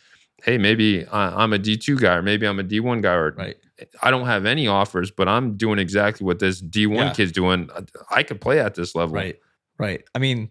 [0.43, 3.13] hey, maybe I, I'm a D two guy, or maybe I'm a D one guy,
[3.13, 3.57] or right.
[4.01, 7.13] I don't have any offers, but I'm doing exactly what this D one Yeah.
[7.13, 7.69] kid's doing.
[7.75, 9.15] I- I could play at this level.
[9.15, 9.37] Right.
[9.77, 10.03] Right.
[10.15, 10.49] I mean,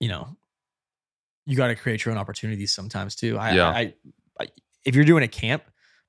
[0.00, 0.36] you know,
[1.46, 3.36] you got to create your own opportunities sometimes too.
[3.38, 3.68] I, Yeah.
[3.68, 3.94] I, I,
[4.84, 5.62] if you're doing a camp,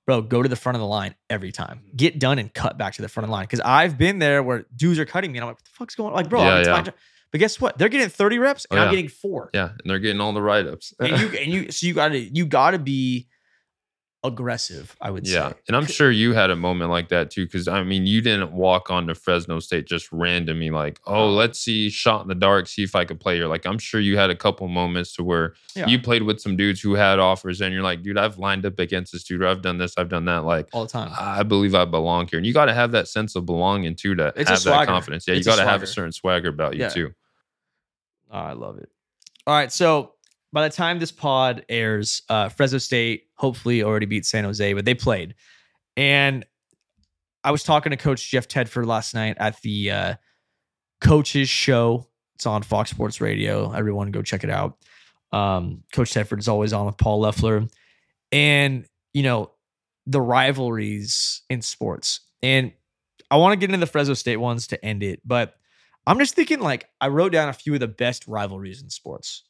[0.05, 1.80] bro, go to the front of the line every time.
[1.86, 1.95] Mm-hmm.
[1.95, 3.43] Get done and cut back to the front of the line.
[3.45, 5.95] Because I've been there where dudes are cutting me, and I'm like, what the fuck's
[5.95, 6.15] going on?
[6.15, 6.91] Like, bro, Yeah, my yeah.
[7.32, 7.78] But guess what?
[7.78, 8.95] They're getting 30 reps, oh, and Oh, I'm yeah.
[8.95, 9.49] getting four.
[9.53, 10.93] Yeah, and they're getting all the write ups.
[10.99, 13.28] And you and you, so you got to you got to be
[14.26, 14.95] aggressive.
[15.01, 15.34] I would say.
[15.34, 15.55] Yeah, say.
[15.67, 18.51] and I'm sure you had a moment like that too, because I mean, you didn't
[18.51, 22.67] walk on to Fresno State just randomly, like, oh, let's see, shot in the dark,
[22.67, 23.47] see if I could play here.
[23.47, 25.88] Like, I'm sure you had a couple moments to where Yeah.
[25.88, 28.80] you played with some dudes who had offers, and you're like, dude, I've lined up
[28.80, 30.43] against this dude, or I've done this, I've done that.
[30.45, 31.11] Like, all the time.
[31.19, 34.15] I believe I belong here, and you got to have that sense of belonging too
[34.15, 35.28] to It's a have that confidence.
[35.28, 36.89] Yeah, It's you got to have a certain swagger about you Yeah.
[36.89, 37.13] too.
[38.32, 38.89] Oh, I love it.
[39.47, 39.71] All right.
[39.71, 40.14] So
[40.56, 44.86] by the time this pod airs, uh, Fresno State hopefully already beat San Jose, but
[44.86, 45.36] they played.
[45.97, 46.45] And
[47.43, 50.14] I was talking to Coach Jeff Tedford last night at the uh,
[51.01, 52.08] coaches show.
[52.36, 53.70] It's on Fox Sports Radio.
[53.74, 54.78] Everyone go check it out.
[55.34, 57.68] Um, Coach Tedford is always on with Paul Loeffler.
[58.32, 59.51] And, you know,
[60.08, 62.22] the rivalries in sports.
[62.41, 62.72] And
[63.30, 65.56] I want to get into the Fresno State ones to end it, but
[66.08, 69.43] I'm just thinking like I wrote down a few of the best rivalries in sports.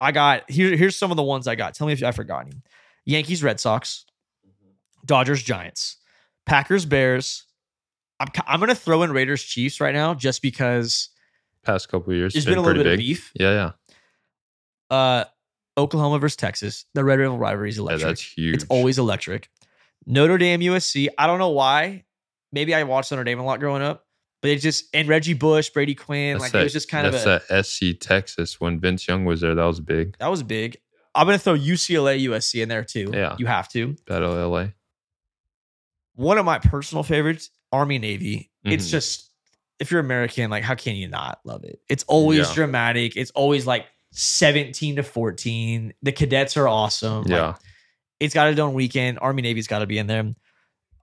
[0.00, 0.76] I got here.
[0.76, 1.74] Here's some of the ones I got.
[1.74, 2.62] Tell me if I forgot any.
[3.04, 4.04] Yankees, Red Sox,
[5.04, 5.96] Dodgers, Giants,
[6.46, 7.44] Packers, Bears.
[8.20, 11.10] I'm I'm gonna throw in Raiders, Chiefs right now just because
[11.64, 12.94] Past couple of years, there's been, been a little bit big.
[12.94, 13.32] of beef.
[13.34, 13.72] Yeah,
[14.90, 15.24] yeah, Uh,
[15.76, 16.84] Oklahoma versus Texas.
[16.94, 18.02] The Red River rivalry is yeah, electric.
[18.08, 18.54] that's huge.
[18.54, 19.48] It's always electric.
[20.06, 21.08] Notre Dame, USC.
[21.18, 22.04] I don't know why.
[22.52, 24.06] Maybe I watched Notre Dame a lot growing up,
[24.40, 27.12] but it just and Reggie Bush, Brady Quinn, That's like it was just kind of
[27.12, 29.54] that's a that SC Texas when Vince Young was there.
[29.54, 30.16] That was big.
[30.18, 30.76] that was big.
[31.14, 33.10] I'm gonna throw UCLA, USC in there too.
[33.12, 33.34] Yeah.
[33.38, 33.96] you have to.
[34.06, 34.68] Battle of LA.
[36.14, 38.50] One of my personal favorites, Army Navy.
[38.64, 38.90] It's Mhm.
[38.90, 39.30] just
[39.78, 41.80] if you're American, like how can you not love it?
[41.88, 42.54] It's always Yeah.
[42.54, 43.16] dramatic.
[43.16, 45.92] It's always like 17 to 14.
[46.02, 47.22] The cadets are awesome.
[47.22, 47.54] Like, Yeah.
[48.18, 49.18] it's got its own weekend.
[49.20, 50.20] Army Navy's got to be in there.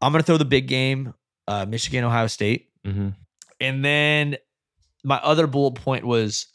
[0.02, 1.14] I'm gonna throw the big game,
[1.48, 3.10] uh, Michigan, Ohio State, hmm
[3.60, 4.38] and then
[5.04, 6.48] my other bullet point was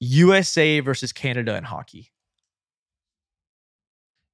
[0.00, 2.10] USA versus Canada in hockey.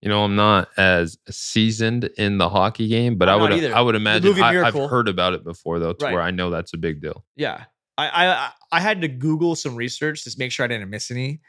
[0.02, 3.58] You know, I'm not as seasoned in the hockey game, but I I'm not would
[3.58, 3.74] either.
[3.74, 6.14] I would imagine I, I've heard about it before though, to Right.
[6.14, 7.24] where I know that's a big deal.
[7.36, 7.64] Yeah,
[7.98, 11.40] I, I I had to Google some research to make sure I didn't miss any,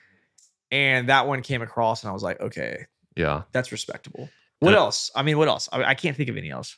[0.69, 3.43] and that one came across, and I was like, okay, Yeah.
[3.53, 4.29] that's respectable.
[4.59, 5.09] What else?
[5.15, 5.69] I mean, what else?
[5.71, 6.77] I, I can't think of any else.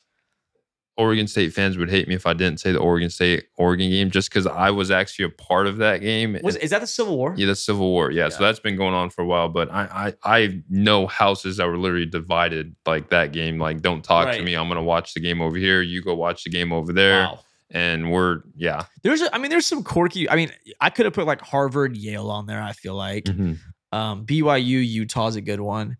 [0.95, 4.11] Oregon State fans would hate me if I didn't say the Oregon State Oregon game
[4.11, 6.37] just because I was actually a part of that game.
[6.43, 7.33] Was is that the Civil War?
[7.35, 8.11] yeah, the Civil War.
[8.11, 9.49] Yeah, so that's been going on for a while.
[9.49, 13.57] But I, I I know houses that were literally divided like that game.
[13.57, 14.53] Like, don't talk to me.
[14.53, 15.81] I'm gonna watch the game over here.
[15.81, 17.23] You go watch the game over there.
[17.23, 17.39] Wow.
[17.71, 18.83] And we're yeah.
[19.01, 20.29] There's, a, I mean, there's some quirky.
[20.29, 22.61] I mean, I could have put like Harvard, Yale on there.
[22.61, 23.57] I feel like Mhm.
[23.91, 25.97] um, BYU, Utah's a good one,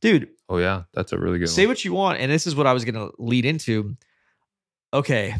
[0.00, 0.30] dude.
[0.48, 1.54] Oh yeah, that's a really good one.
[1.54, 1.68] Say one.
[1.70, 3.96] what you want, and this is what I was gonna lead into.
[4.94, 5.34] Okay,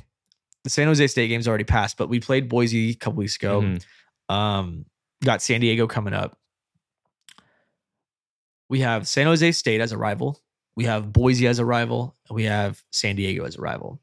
[0.64, 3.60] the San Jose State game's already passed, but we played Boise a couple weeks ago.
[3.62, 3.84] Mhm.
[4.28, 4.86] Um,
[5.24, 6.38] got San Diego coming up.
[8.68, 10.40] We have San Jose State as a rival.
[10.76, 12.16] We have Boise as a rival.
[12.28, 14.00] And we have San Diego as a rival.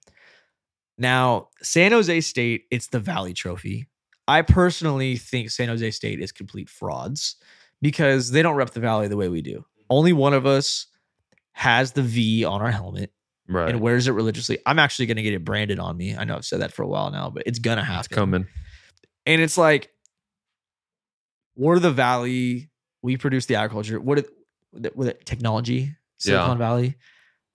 [0.98, 3.88] Now, San Jose State, it's the Valley Trophy.
[4.28, 7.38] I personally think San Jose State is complete frauds
[7.82, 9.66] because they don't rep the Valley the way we do.
[9.90, 10.86] Only one of us
[11.54, 13.12] has the V on our helmet
[13.52, 13.68] Right.
[13.70, 14.60] and wears it religiously.
[14.66, 16.16] I'm actually going to get it branded on me.
[16.16, 18.00] I know I've said that for a while now, but it's going to happen.
[18.00, 18.48] it's coming.
[19.26, 19.90] And it's like,
[21.56, 22.70] we're the valley.
[23.02, 24.00] We produce the agriculture.
[24.00, 24.28] What it,
[24.96, 26.58] with it, technology, Silicon Yeah.
[26.58, 26.96] Valley,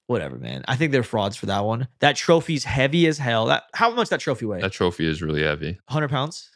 [0.09, 0.65] whatever, man.
[0.67, 1.87] I think they're frauds for that one.
[2.01, 3.47] That trophy's heavy as hell.
[3.47, 4.61] That how much that trophy weigh?
[4.61, 5.79] That trophy is really heavy.
[5.89, 6.51] Hundred pounds?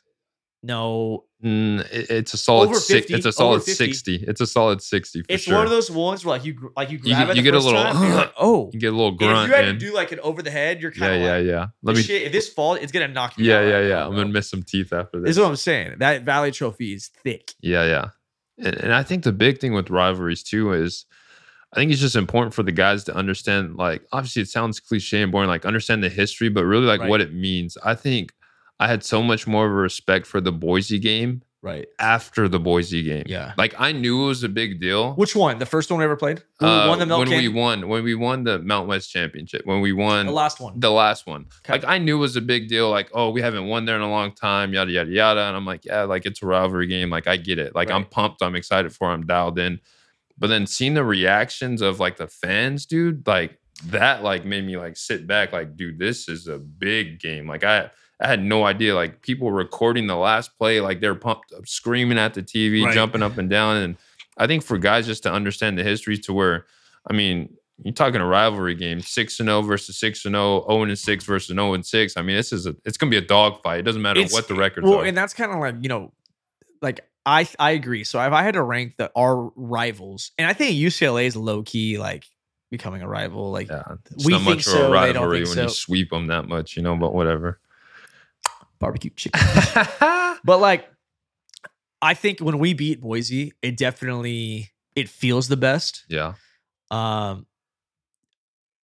[0.62, 3.08] No, Mm, it- it's a solid Over six.
[3.10, 4.16] It's a solid sixty.
[4.26, 5.54] It's a solid sixty for it's sure.
[5.54, 7.36] one of those ones where like you like you You grab get- it.
[7.36, 8.70] you get a little, time and like, oh.
[8.72, 9.44] you get a little grunt.
[9.44, 11.36] If you had to and do like an over the head, you're kind of yeah,
[11.36, 11.66] like, yeah.
[11.84, 12.14] Let this me.
[12.14, 13.66] shit, if this falls, it's gonna knock you Yeah, out.
[13.68, 13.88] yeah, yeah.
[13.90, 15.36] now, I'm gonna miss some teeth after This this.
[15.36, 15.94] is what I'm saying.
[15.98, 17.52] That Valley Trophy is thick.
[17.60, 18.04] Yeah, yeah.
[18.58, 21.06] And, and I think the big thing with rivalries too is
[21.72, 25.22] I think it's just important for the guys to understand, like, obviously it sounds cliche
[25.22, 27.08] and boring, like understand the history, but really like Right.
[27.10, 27.76] what it means.
[27.84, 28.32] I think
[28.80, 31.88] I had so much more of a respect for the Boise game Right.
[31.98, 33.24] after the Boise game.
[33.26, 33.52] Yeah.
[33.58, 35.14] Like I knew it was a big deal.
[35.14, 35.58] Which one?
[35.58, 36.40] The first one we ever played?
[36.58, 39.10] When we Uh, won the Milk when we won when we won the Mount West
[39.10, 40.78] championship when we won The last one.
[40.78, 41.72] the last one Okay.
[41.72, 44.02] like i knew it was a big deal like oh we haven't won there in
[44.02, 47.10] a long time yada yada yada and i'm like yeah like it's a rivalry game
[47.10, 49.80] like i get it like i'm pumped i'm excited for it, i'm dialed in
[50.38, 54.76] but then seeing the reactions of like the fans dude like that like made me
[54.76, 57.90] like sit back like dude this is a big game like i
[58.20, 58.94] I had no idea.
[58.94, 62.84] Like people were recording the last play, like they're pumped up, screaming at the TV,
[62.84, 62.94] Right.
[62.94, 63.76] jumping up and down.
[63.76, 63.96] And
[64.36, 66.66] I think for guys just to understand the history to where,
[67.08, 67.54] I mean,
[67.84, 71.24] you're talking a rivalry game, six and zero versus six and 0, 0 and six
[71.24, 72.16] versus zero and six.
[72.16, 73.78] I mean, this is a, it's gonna be a dog fight.
[73.80, 75.04] It doesn't matter It's- what the records Well, are.
[75.04, 76.12] and that's kind of like you know,
[76.82, 78.02] like I I agree.
[78.02, 81.62] So if I had to rank the our rivals, and I think UCLA is low
[81.62, 82.24] key like
[82.72, 83.52] becoming a rival.
[83.52, 85.64] Like yeah, it's we not think much so, of a they don't rivalry think when
[85.66, 86.96] you sweep them that much, you know.
[86.96, 87.60] But whatever.
[88.78, 89.40] Barbecue chicken.
[90.44, 90.88] but like,
[92.00, 96.04] I think when we beat Boise, it definitely it feels the best.
[96.08, 96.34] yeah,
[96.90, 97.46] Um,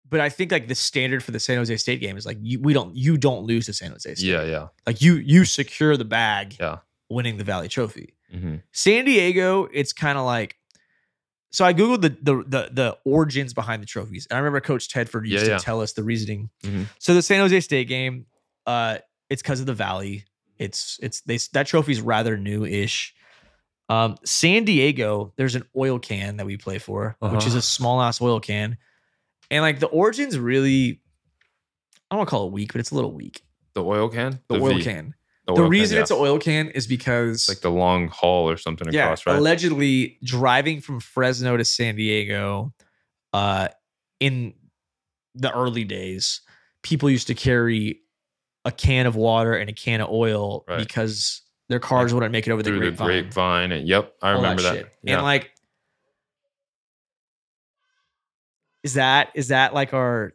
[0.07, 2.59] but I think like the standard for the San Jose State game is like you
[2.61, 4.25] we don't you don't lose to San Jose State.
[4.27, 6.55] yeah, yeah, Like you you secure the bag.
[6.59, 6.77] Yeah.
[7.09, 8.15] Winning the Valley Trophy.
[8.31, 10.55] hmm San Diego, it's kind of like.
[11.51, 14.89] So I googled the, the the the origins behind the trophies, and I remember Coach
[14.89, 15.57] Tedford used Yeah, yeah.
[15.59, 16.49] to tell us the reasoning.
[16.63, 16.87] Mhm.
[16.99, 18.25] So the San Jose State game,
[18.65, 18.97] uh,
[19.29, 20.25] it's because of the Valley.
[20.57, 23.13] It's it's they that trophy's rather new-ish.
[23.87, 27.47] Um, San Diego, there's an oil can that we play for, which Uh-huh.
[27.47, 28.77] is a small ass oil can,
[29.51, 31.01] and like the origins really,
[32.09, 33.43] I don't want to call it weak, but it's a little weak.
[33.75, 34.83] The oil can, The, oil V.
[34.83, 35.13] can.
[35.45, 36.01] The, The oil can, reason yeah.
[36.01, 39.27] it's an oil can is because It's like the long haul or something yeah, across,
[39.27, 39.35] right?
[39.37, 42.73] allegedly driving from Fresno to San Diego,
[43.33, 43.67] uh,
[44.19, 44.53] in
[45.35, 46.41] the early days,
[46.81, 48.01] people used to carry
[48.65, 50.79] a can of water and a can of oil Right.
[50.79, 53.07] because their cars wouldn't make it over the Through grapevine.
[53.07, 54.73] the grapevine, and yep, I all remember that.
[54.75, 54.91] shit.
[55.03, 55.15] Yeah.
[55.15, 55.51] And like,
[58.83, 60.33] is that is that like our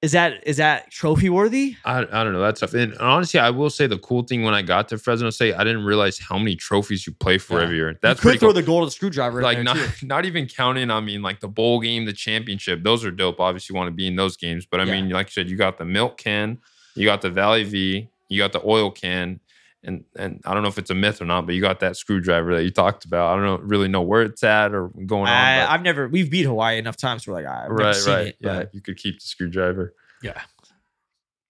[0.00, 1.74] is that is that trophy worthy?
[1.84, 2.72] I, I don't know that stuff.
[2.74, 5.64] And honestly, I will say the cool thing when I got to Fresno State, I
[5.64, 7.64] didn't realize how many trophies you play for Yeah.
[7.64, 7.90] every year.
[7.90, 8.54] You That's could pretty throw cool.
[8.54, 9.88] the golden screwdriver like in not too.
[10.06, 10.92] not even counting.
[10.92, 12.84] I mean, like the bowl game, the championship.
[12.84, 13.40] Those are dope.
[13.40, 14.64] Obviously, you want to be in those games.
[14.70, 15.00] But I Yeah.
[15.00, 16.58] mean, like you said, you got the milk can,
[16.94, 19.40] you got the Valley V, you got the oil can.
[19.84, 21.96] And, and I don't know if it's a myth or not, but you got that
[21.96, 23.32] screwdriver that you talked about.
[23.32, 25.28] I don't know, really know where it's at or going on.
[25.28, 27.26] I, I've never we've beat Hawaii enough times.
[27.26, 28.26] We're like I've right, seen right.
[28.26, 29.94] it, yeah, but you could keep the screwdriver.
[30.22, 30.42] yeah,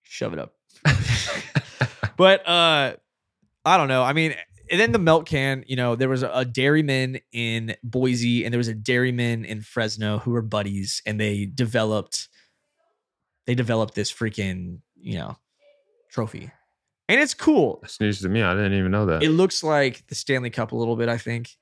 [0.02, 0.54] shove it up.
[2.18, 2.94] But uh
[3.64, 4.02] I don't know.
[4.02, 4.34] I mean,
[4.70, 8.52] and then the milk can, you know, there was a, a dairyman in Boise and
[8.52, 12.28] there was a dairyman in Fresno who were buddies and they developed
[13.46, 15.36] they developed this freaking, you know,
[16.10, 16.50] trophy.
[17.08, 17.78] And it's cool.
[17.82, 18.42] That's news to me.
[18.42, 19.22] I didn't even know that.
[19.22, 21.56] It looks like the Stanley Cup a little bit, I think.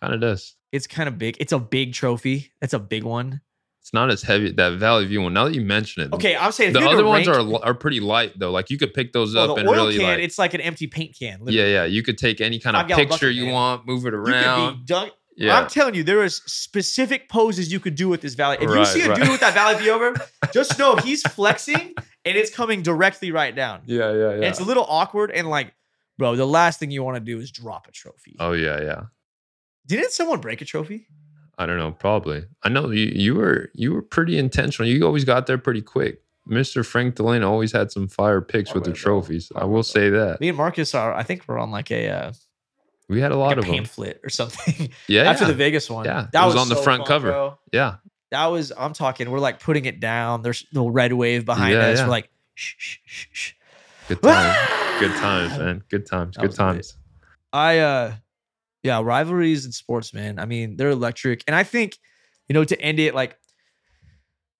[0.00, 0.56] kind of does.
[0.72, 1.36] It's kind of big.
[1.40, 2.52] It's a big trophy.
[2.60, 3.40] It's a big one.
[3.80, 4.50] It's not as heavy.
[4.50, 5.34] That Valley View one.
[5.34, 7.52] Now that you mention it, Okay, I'm saying the you had to other ones rank-
[7.52, 8.50] are are pretty light though.
[8.50, 10.38] Like you could pick those oh, well, up the and oil really can, like, it's
[10.38, 11.40] like an empty paint can.
[11.40, 11.58] literally.
[11.58, 11.84] yeah, yeah.
[11.84, 14.86] You could take any kind of picture you want, move it You could around.
[14.86, 15.12] dunk.
[15.36, 18.56] Yeah, I'm telling you, there is specific poses you could do with this valley.
[18.60, 19.20] If you see a right.
[19.20, 20.14] dude with that valley view over,
[20.52, 21.94] just know he's flexing
[22.24, 23.82] and it's coming directly right down.
[23.86, 24.48] yeah, yeah, And yeah.
[24.48, 25.74] It's a little awkward and like,
[26.18, 28.36] bro, the last thing you want to do is drop a trophy.
[28.40, 29.02] oh yeah, yeah.
[29.86, 31.06] Didn't someone break a trophy?
[31.58, 31.92] I don't know.
[31.92, 32.44] Probably.
[32.62, 33.06] I know you.
[33.14, 34.88] You were you were pretty intentional.
[34.88, 36.20] You always got there pretty quick.
[36.48, 36.84] Mr.
[36.84, 39.50] Frank Delano always had some fire picks with the trophies.
[39.56, 40.40] I will say that.
[40.40, 41.14] Me and Marcus are.
[41.14, 42.32] I think we're on like a, uh,
[43.08, 43.74] We had a lot like a of them.
[43.76, 45.22] pamphlet or something Yeah.
[45.30, 45.48] after yeah.
[45.48, 46.04] the Vegas one.
[46.04, 47.28] Yeah, that it was on the front fun, cover.
[47.30, 47.58] bro.
[47.72, 47.96] yeah.
[48.34, 48.72] That was.
[48.76, 49.30] I'm talking.
[49.30, 50.42] We're like putting it down.
[50.42, 51.98] There's the red wave behind Yeah, us.
[51.98, 52.04] yeah.
[52.04, 53.52] We're like, shh, shh, shh, shh.
[54.08, 54.70] Good times.
[55.00, 55.82] Good times, man.
[55.88, 56.36] Good times.
[56.36, 56.96] That Good times.
[57.52, 58.14] I uh
[58.82, 60.38] yeah, rivalries in sports, man.
[60.38, 61.42] I mean, they're electric.
[61.46, 61.96] And I think,
[62.48, 63.38] you know, to end it, like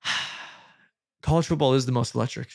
[1.22, 2.49] college football is the most electric.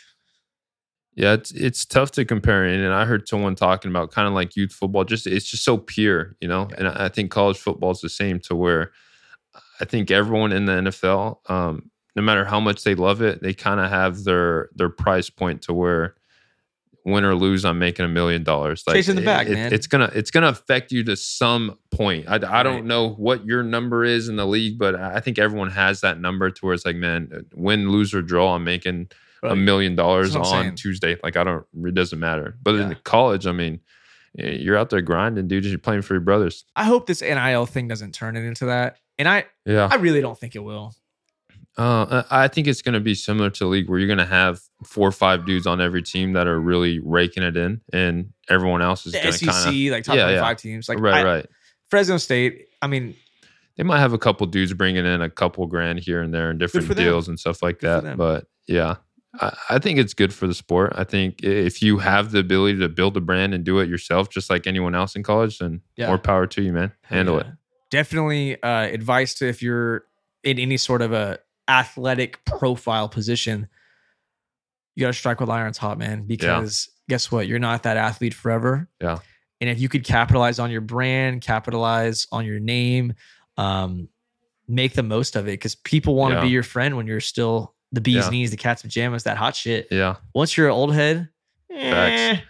[1.16, 2.80] Yeah, it's it's tough to compare it.
[2.80, 5.04] And I heard someone talking about kind of like youth football.
[5.04, 6.68] Just it's just so pure, you know.
[6.72, 6.76] Yeah.
[6.78, 8.40] And I I think college football is the same.
[8.42, 8.92] To where
[9.80, 13.54] I think everyone in the NFL, um, no matter how much they love it, they
[13.54, 16.16] kind of have their their price point to where
[17.06, 18.84] win or lose, I'm making a million dollars.
[18.84, 19.74] Chasing the bag, it- man.
[19.74, 22.26] It's gonna it's gonna affect you to some point.
[22.28, 22.64] I, I Right.
[22.64, 26.20] don't know what your number is in the league, but I think everyone has that
[26.20, 29.08] number to where it's like, man, win, lose or draw, I'm making
[29.42, 30.76] a million dollars That's what I'm on saying.
[30.76, 31.16] Tuesday.
[31.24, 32.58] Like I don't, it doesn't matter.
[32.62, 33.80] But in college, I mean,
[34.36, 35.64] you're out there grinding, dude.
[35.66, 36.66] You're playing for your brothers.
[36.76, 38.98] I hope this NIL thing doesn't turn it into that.
[39.20, 39.88] And I Yeah.
[39.92, 40.96] I really don't think it will.
[41.78, 44.60] Uh, I think it's going to be similar to league where you're going to have
[44.84, 48.82] four or five dudes on every team that are really raking it in, and everyone
[48.82, 50.54] else is going to SEC, kind of like top yeah, 25 yeah.
[50.56, 50.90] teams.
[50.90, 51.46] Like right, I- right.
[51.90, 53.16] Fresno State, I mean,
[53.78, 56.60] They might have a couple dudes bringing in a couple grand here and there and
[56.60, 57.06] different for them.
[57.06, 58.18] deals and stuff like Good that.
[58.18, 58.96] But yeah,
[59.40, 60.92] I, I think it's good for the sport.
[60.96, 64.30] I think if you have the ability to build a brand and do it yourself,
[64.30, 66.08] just like anyone else in college, then Yeah.
[66.08, 66.92] more power to you, man.
[67.04, 67.42] Handle yeah.
[67.42, 67.48] it.
[67.92, 70.04] Definitely uh advice to if you're
[70.44, 73.68] in any sort of a athletic profile position,
[74.96, 76.24] you gotta strike while iron's hot, man.
[76.26, 77.48] Because guess what?
[77.48, 78.88] You're not that athlete forever.
[79.02, 79.20] Yeah.
[79.62, 83.14] And if you could capitalize on your brand, capitalize on your name,
[83.58, 84.08] um,
[84.68, 86.42] make the most of it because people want to Yeah.
[86.44, 88.30] be your friend when you're still the bee's Yeah.
[88.30, 89.88] knees, the cat's pajamas, that hot shit.
[89.92, 90.18] Yeah.
[90.34, 91.28] Once you're an old head,
[91.70, 92.22] Facts.
[92.22, 92.42] eh,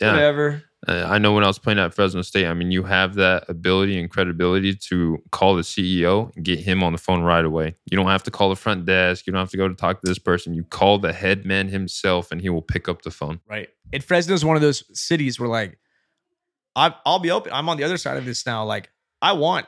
[0.00, 0.12] Yeah.
[0.12, 0.62] whatever.
[0.88, 3.44] Uh, I know when I was playing at Fresno State, I mean, you have that
[3.48, 7.76] ability and credibility to call the CEO and get him on the phone right away.
[7.90, 9.26] You don't have to call the front desk.
[9.26, 10.54] You don't have to go to talk to this person.
[10.54, 13.40] You call the head man himself and he will pick up the phone.
[13.48, 13.68] Right.
[13.92, 15.78] And Fresno is one of those cities where like
[16.74, 17.52] I I'll be open.
[17.52, 18.64] I'm on the other side of this now.
[18.64, 19.66] Like I want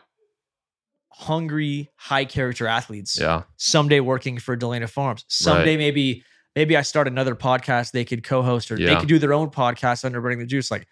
[1.12, 3.42] hungry, high character athletes Yeah.
[3.56, 5.24] someday working for Delano Farms.
[5.28, 6.24] Someday maybe
[6.56, 10.04] maybe I start another podcast they could co-host or they could do their own podcast
[10.04, 10.70] under Bring the Juice.
[10.70, 10.86] Like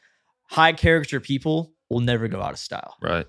[0.49, 2.97] high character people will never go out of style.
[3.01, 3.27] Right.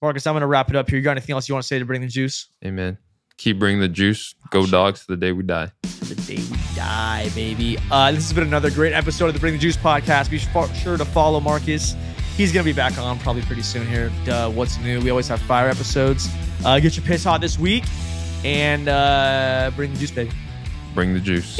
[0.00, 0.98] Marcus, I'm gonna wrap it up here.
[0.98, 2.48] You got anything else you want to say to Bring the Juice?
[2.64, 2.98] Amen.
[3.36, 4.34] Keep bringing the juice.
[4.50, 5.70] Go dogs to the day we die.
[5.82, 7.78] To the day we die, baby.
[7.90, 10.28] Uh, this has been another great episode of the Bring the Juice podcast.
[10.28, 11.94] Be sure to follow Marcus.
[12.36, 14.10] He's going to be back on probably pretty soon here.
[14.24, 15.00] Duh, what's new?
[15.00, 16.28] We always have fire episodes.
[16.64, 17.84] Uh, get your piss hot this week
[18.44, 20.32] and uh, bring the juice, baby.
[20.94, 21.56] Bring the juice.